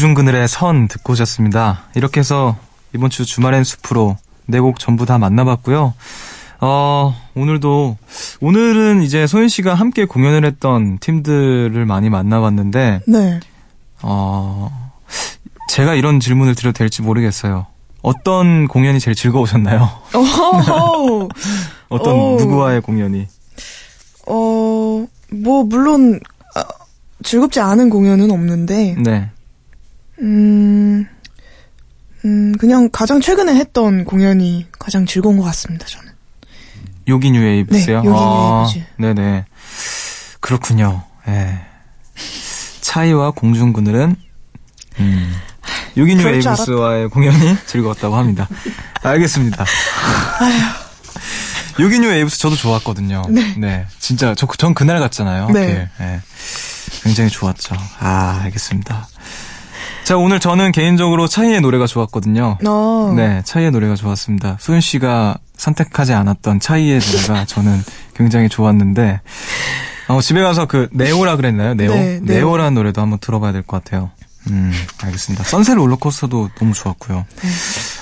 공중그늘의 0.06 0.48
선 0.48 0.88
듣고 0.88 1.14
오셨습니다. 1.14 1.84
이렇게 1.94 2.22
해서 2.22 2.58
이번 2.96 3.12
주 3.12 3.24
주말엔 3.24 3.64
숲으로 3.64 4.18
네 4.48 4.60
곡 4.60 4.80
전부 4.80 5.06
다 5.06 5.20
만나봤고요. 5.20 5.94
어, 6.62 7.16
오늘도, 7.36 7.98
오늘은 8.42 9.04
이제 9.04 9.28
소연 9.28 9.48
씨가 9.48 9.76
함께 9.76 10.06
공연을 10.06 10.44
했던 10.44 10.98
팀들을 10.98 11.86
많이 11.86 12.10
만나봤는데, 12.10 13.02
네. 13.08 13.40
어, 14.02 14.92
제가 15.70 15.94
이런 15.94 16.20
질문을 16.20 16.56
드려도 16.56 16.80
될지 16.80 17.04
모르겠어요. 17.04 17.68
어떤 18.02 18.68
공연이 18.68 19.00
제일 19.00 19.14
즐거우셨나요? 19.14 19.84
어, 20.16 21.28
어떤, 21.90 22.14
오. 22.16 22.38
누구와의 22.38 22.82
공연이? 22.82 23.28
어, 24.26 25.06
뭐 25.32 25.64
물론 25.64 26.20
아, 26.56 26.64
즐겁지 27.24 27.60
않은 27.60 27.92
공연은 27.92 28.32
없는데 28.32 28.96
네. 29.00 29.30
음, 30.22 31.08
음, 32.26 32.58
그냥 32.58 32.90
가장 32.92 33.20
최근에 33.22 33.56
했던 33.56 34.06
공연이 34.06 34.68
가장 34.78 35.06
즐거운 35.06 35.38
것 35.38 35.44
같습니다, 35.44 35.86
저는. 35.88 36.12
요기 37.08 37.32
뉴웨이브스요? 37.32 38.02
네, 38.02 38.08
요기 38.08 38.20
뉴웨이브즈. 38.20 38.84
네네. 38.98 39.46
그렇군요. 40.40 41.04
예. 41.28 41.60
차이와 42.82 43.32
공중 43.32 43.74
그늘은, 43.74 44.16
음, 45.00 45.34
요기 45.98 46.16
그럴 46.16 46.42
줄 46.42 46.52
뉴웨이브스와의 46.52 47.10
공연이 47.10 47.58
즐거웠다고 47.66 48.16
합니다. 48.16 48.48
알겠습니다. 49.02 49.66
요기 51.80 52.00
뉴웨이브스 52.00 52.38
저도 52.40 52.56
좋았거든요. 52.56 53.24
네. 53.58 53.86
진짜, 53.98 54.36
저, 54.36 54.46
전 54.58 54.74
그날 54.74 55.00
갔잖아요. 55.00 55.50
네. 55.50 55.60
하필. 55.60 55.90
예. 56.02 56.22
굉장히 57.04 57.30
좋았죠. 57.30 57.76
아, 58.00 58.42
알겠습니다. 58.44 59.08
자, 60.04 60.18
오늘 60.18 60.40
저는 60.40 60.72
개인적으로 60.72 61.28
차이의 61.28 61.62
노래가 61.62 61.86
좋았거든요. 61.88 62.58
어, 62.68 63.14
네, 63.16 63.42
차이의 63.46 63.72
노래가 63.72 63.96
좋았습니다. 63.96 64.58
소연 64.60 64.82
씨가 64.82 65.38
선택하지 65.56 66.14
않았던 66.14 66.60
차이의 66.60 67.00
노래가 67.00 67.46
저는 67.48 67.82
굉장히 68.16 68.50
좋았는데, 68.50 69.22
어, 70.10 70.20
집에 70.22 70.42
가서 70.42 70.66
그, 70.66 70.90
네오라 70.92 71.38
그랬나요? 71.38 71.76
네오? 71.76 71.94
네, 71.94 72.20
네오. 72.22 72.38
네오 72.40 72.58
라는 72.58 72.74
노래도 72.74 73.02
한번 73.02 73.20
들어봐야 73.20 73.52
될 73.52 73.64
것 73.64 73.84
같아요. 73.84 74.10
음, 74.50 74.74
알겠습니다. 75.04 75.44
선셋 75.44 75.76
롤러코스터도 75.78 76.50
너무 76.60 76.74
좋았고요. 76.74 77.26
네. 77.44 77.50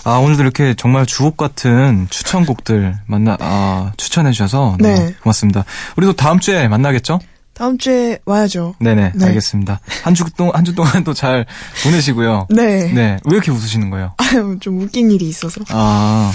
아, 0.06 0.12
오늘도 0.20 0.42
이렇게 0.42 0.74
정말 0.74 1.06
주옥 1.06 1.36
같은 1.36 2.08
추천곡들 2.10 2.96
만나, 3.08 3.36
아, 3.42 3.92
추천해주셔서 3.98 4.78
네. 4.80 5.14
고맙습니다. 5.22 5.66
우리도 5.98 6.14
다음 6.14 6.40
주에 6.40 6.70
만나겠죠? 6.70 7.20
다음 7.60 7.78
주에 7.78 8.20
와야죠. 8.26 8.76
네네, 8.80 9.12
네. 9.16 9.26
알겠습니다. 9.26 9.82
한 10.04 10.14
주 10.16 10.24
동안, 10.38 10.56
한 10.56 10.64
주 10.64 10.74
동안 10.74 11.04
또 11.04 11.14
잘 11.14 11.46
보내시고요. 11.84 12.48
네. 12.50 12.92
네, 12.94 13.18
왜 13.26 13.32
이렇게 13.36 13.52
웃으시는 13.52 13.90
거예요? 13.90 14.14
아유, 14.18 14.58
좀 14.62 14.80
웃긴 14.80 15.12
일이 15.12 15.28
있어서. 15.28 15.60
아. 15.70 16.32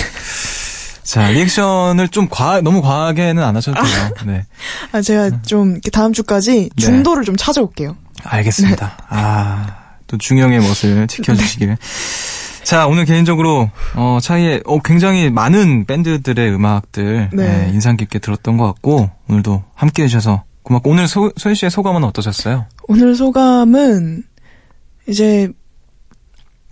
자, 1.02 1.28
리액션을 1.30 2.08
좀 2.08 2.28
과, 2.30 2.60
너무 2.60 2.82
과하게는 2.82 3.42
안 3.42 3.56
하셔도 3.56 3.82
돼요. 3.82 4.10
네. 4.26 4.44
아, 4.92 5.00
제가 5.00 5.42
좀 5.42 5.72
이렇게 5.72 5.90
다음 5.90 6.12
주까지 6.12 6.68
네. 6.76 6.82
중도를 6.82 7.24
좀 7.24 7.36
찾아올게요. 7.36 7.96
알겠습니다. 8.22 8.92
아, 9.08 9.76
또 10.06 10.18
중형의 10.18 10.60
멋을 10.60 11.06
지켜주시길. 11.08 11.76
자, 12.64 12.86
오늘 12.86 13.04
개인적으로, 13.06 13.70
어, 13.94 14.18
차이에, 14.22 14.60
어, 14.66 14.78
굉장히 14.80 15.30
많은 15.30 15.84
밴드들의 15.86 16.50
음악들, 16.54 17.30
네. 17.32 17.46
네, 17.66 17.70
인상 17.72 17.96
깊게 17.96 18.18
들었던 18.18 18.56
것 18.58 18.66
같고, 18.66 19.10
오늘도 19.28 19.62
함께 19.74 20.02
해주셔서 20.04 20.44
고맙고, 20.64 20.90
오늘 20.90 21.06
소, 21.06 21.30
소연 21.36 21.54
씨의 21.54 21.70
소감은 21.70 22.02
어떠셨어요? 22.04 22.66
오늘 22.88 23.14
소감은 23.14 24.24
이제 25.08 25.50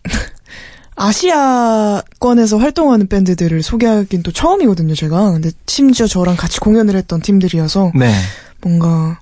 아시아권에서 0.97 2.59
활동하는 2.59 3.07
밴드들을 3.07 3.63
소개하긴 3.63 4.23
또 4.23 4.33
처음이거든요, 4.33 4.95
제가. 4.95 5.33
근데 5.33 5.51
심지어 5.67 6.07
저랑 6.07 6.37
같이 6.37 6.61
공연을 6.61 6.97
했던 6.97 7.21
팀들이어서 7.21 7.93
네. 7.95 8.13
뭔가 8.61 9.21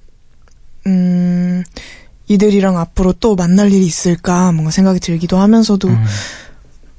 음 0.86 1.62
이들이랑 2.28 2.78
앞으로 2.78 3.12
또 3.14 3.34
만날 3.34 3.72
일이 3.72 3.84
있을까 3.84 4.52
뭔가 4.52 4.70
생각이 4.70 5.00
들기도 5.00 5.38
하면서도 5.38 5.88
음. 5.88 6.04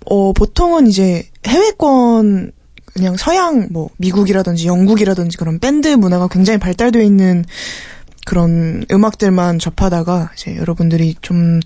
어 0.06 0.34
보통은 0.34 0.88
이제 0.88 1.30
해외권 1.46 2.52
그냥 2.94 3.16
서양 3.18 3.68
뭐 3.72 3.90
미국이라든지 3.98 4.68
영국이라든지 4.68 5.38
그런 5.38 5.60
밴드 5.60 5.88
문화가 5.88 6.28
굉장히 6.28 6.60
발달되어 6.60 7.02
있는 7.02 7.46
그런 8.26 8.86
음악들만 8.92 9.60
접하다가 9.60 10.32
이제 10.36 10.56
여러분들이 10.58 11.16
좀 11.22 11.60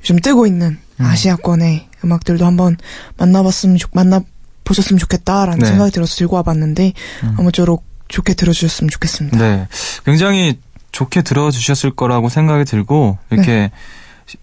요즘 0.00 0.18
뜨고 0.20 0.46
있는 0.46 0.78
아시아권의 0.98 1.88
음악들도 2.04 2.44
한번 2.44 2.76
만나봤으면 3.16 3.76
좋 3.76 3.90
만나 3.92 4.20
보셨으면 4.64 4.98
좋겠다라는 4.98 5.60
네. 5.60 5.66
생각이 5.66 5.92
들어서 5.92 6.16
들고 6.16 6.36
와봤는데 6.36 6.92
아무쪼록 7.38 7.84
좋게 8.08 8.34
들어주셨으면 8.34 8.90
좋겠습니다. 8.90 9.38
네. 9.38 9.68
굉장히 10.04 10.58
좋게 10.92 11.22
들어주셨을 11.22 11.90
거라고 11.90 12.28
생각이 12.28 12.64
들고, 12.64 13.18
이렇게, 13.30 13.70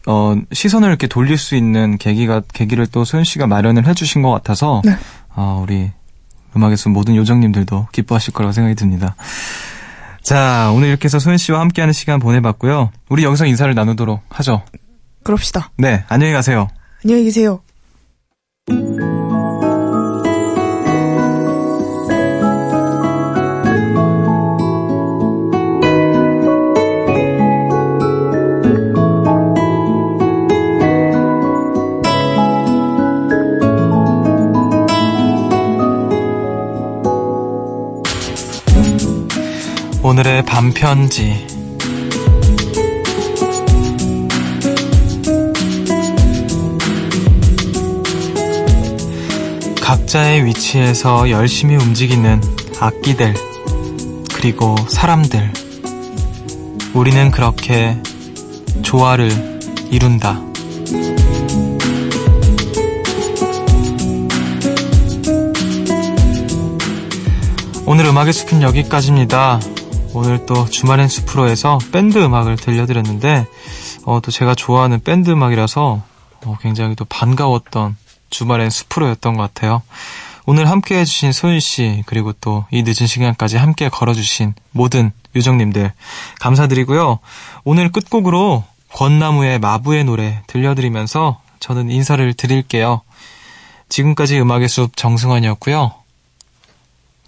어, 0.06 0.36
시선을 0.52 0.88
이렇게 0.90 1.08
돌릴 1.08 1.38
수 1.38 1.56
있는 1.56 1.98
계기가, 1.98 2.42
계기를 2.54 2.88
또 2.88 3.06
소연 3.06 3.24
씨가 3.24 3.48
마련을 3.48 3.88
해주신 3.88 4.22
것 4.22 4.30
같아서, 4.30 4.82
네. 4.86 4.96
어, 5.30 5.62
우리 5.64 5.92
음악에서 6.56 6.90
모든 6.90 7.16
요정님들도 7.16 7.88
기뻐하실 7.92 8.34
거라고 8.34 8.52
생각이 8.52 8.76
듭니다. 8.76 9.16
자, 10.22 10.72
오늘 10.74 10.88
이렇게 10.88 11.06
해서 11.06 11.20
소연 11.20 11.38
씨와 11.38 11.60
함께하는 11.60 11.94
시간 11.94 12.20
보내봤고요. 12.20 12.92
우리 13.10 13.24
여기서 13.24 13.46
인사를 13.46 13.74
나누도록 13.76 14.22
하죠. 14.30 14.64
그럽시다. 15.24 15.72
네, 15.78 16.06
안녕히 16.08 16.34
가세요. 16.34 16.70
안녕히 17.04 17.26
계세요. 17.26 17.62
오늘의 40.06 40.44
반편지. 40.44 41.48
각자의 49.82 50.44
위치에서 50.44 51.30
열심히 51.30 51.78
움직이는 51.78 52.42
악기들, 52.82 53.34
그리고 54.36 54.76
사람들. 54.90 55.54
우리는 56.94 57.32
그렇게 57.32 57.98
조화를 58.82 59.32
이룬다. 59.90 60.42
오늘 67.86 68.06
음악의 68.06 68.34
숲은 68.34 68.62
여기까지입니다. 68.64 69.62
오늘 70.14 70.46
또 70.46 70.66
주말엔 70.66 71.08
숲으로에서 71.08 71.80
밴드 71.92 72.24
음악을 72.24 72.56
들려드렸는데, 72.56 73.48
어, 74.06 74.20
또 74.22 74.32
제가 74.32 74.56
좋아하는 74.56 75.02
밴드 75.04 75.32
음악이라서 75.32 76.02
어, 76.46 76.58
굉장히 76.62 76.96
또 76.96 77.06
반가웠던 77.06 77.98
주말엔 78.30 78.70
숲으로였던 78.70 79.36
것 79.38 79.44
같아요. 79.44 79.82
오늘 80.46 80.70
함께 80.70 81.00
해주신 81.00 81.32
소윤 81.32 81.60
씨, 81.60 82.04
그리고 82.06 82.34
또 82.34 82.66
이 82.72 82.84
늦은 82.84 83.08
시간까지 83.08 83.58
함께 83.58 83.90
걸어주신 83.90 84.54
모든 84.72 85.12
요정님들, 85.36 85.94
감사드리고요. 86.42 87.20
오늘 87.64 87.92
끝곡으로 87.92 88.64
권나무의 88.94 89.60
마부의 89.60 90.04
노래 90.04 90.44
들려드리면서 90.48 91.40
저는 91.60 91.90
인사를 91.90 92.34
드릴게요. 92.34 93.02
지금까지 93.90 94.40
음악의 94.40 94.68
숲 94.68 94.96
정승환이었고요. 94.98 95.94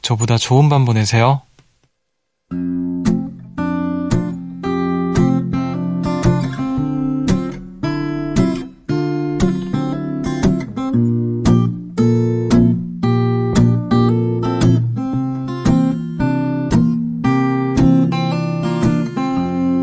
저보다 0.02 0.38
좋은 0.38 0.70
밤 0.70 0.86
보내세요. 0.86 1.42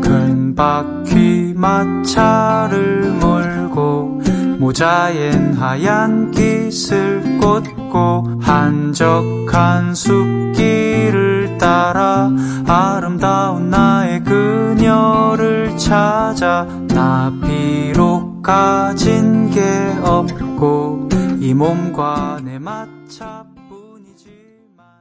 큰 0.01 0.55
바퀴 0.55 1.53
마차를 1.55 3.11
몰고 3.19 4.21
모자엔 4.59 5.53
하얀 5.53 6.31
깃을 6.31 7.39
꽂고 7.39 8.39
한적한 8.41 9.93
숲길을 9.95 11.32
따라 11.57 12.31
아름다운 12.67 13.69
나의 13.69 14.23
그녀를 14.23 15.77
찾아 15.77 16.65
나 16.89 17.31
비록 17.41 18.41
가진 18.41 19.49
게 19.49 19.61
없고 20.03 21.09
이 21.39 21.53
몸과 21.53 22.39
내 22.43 22.59
마차 22.59 23.02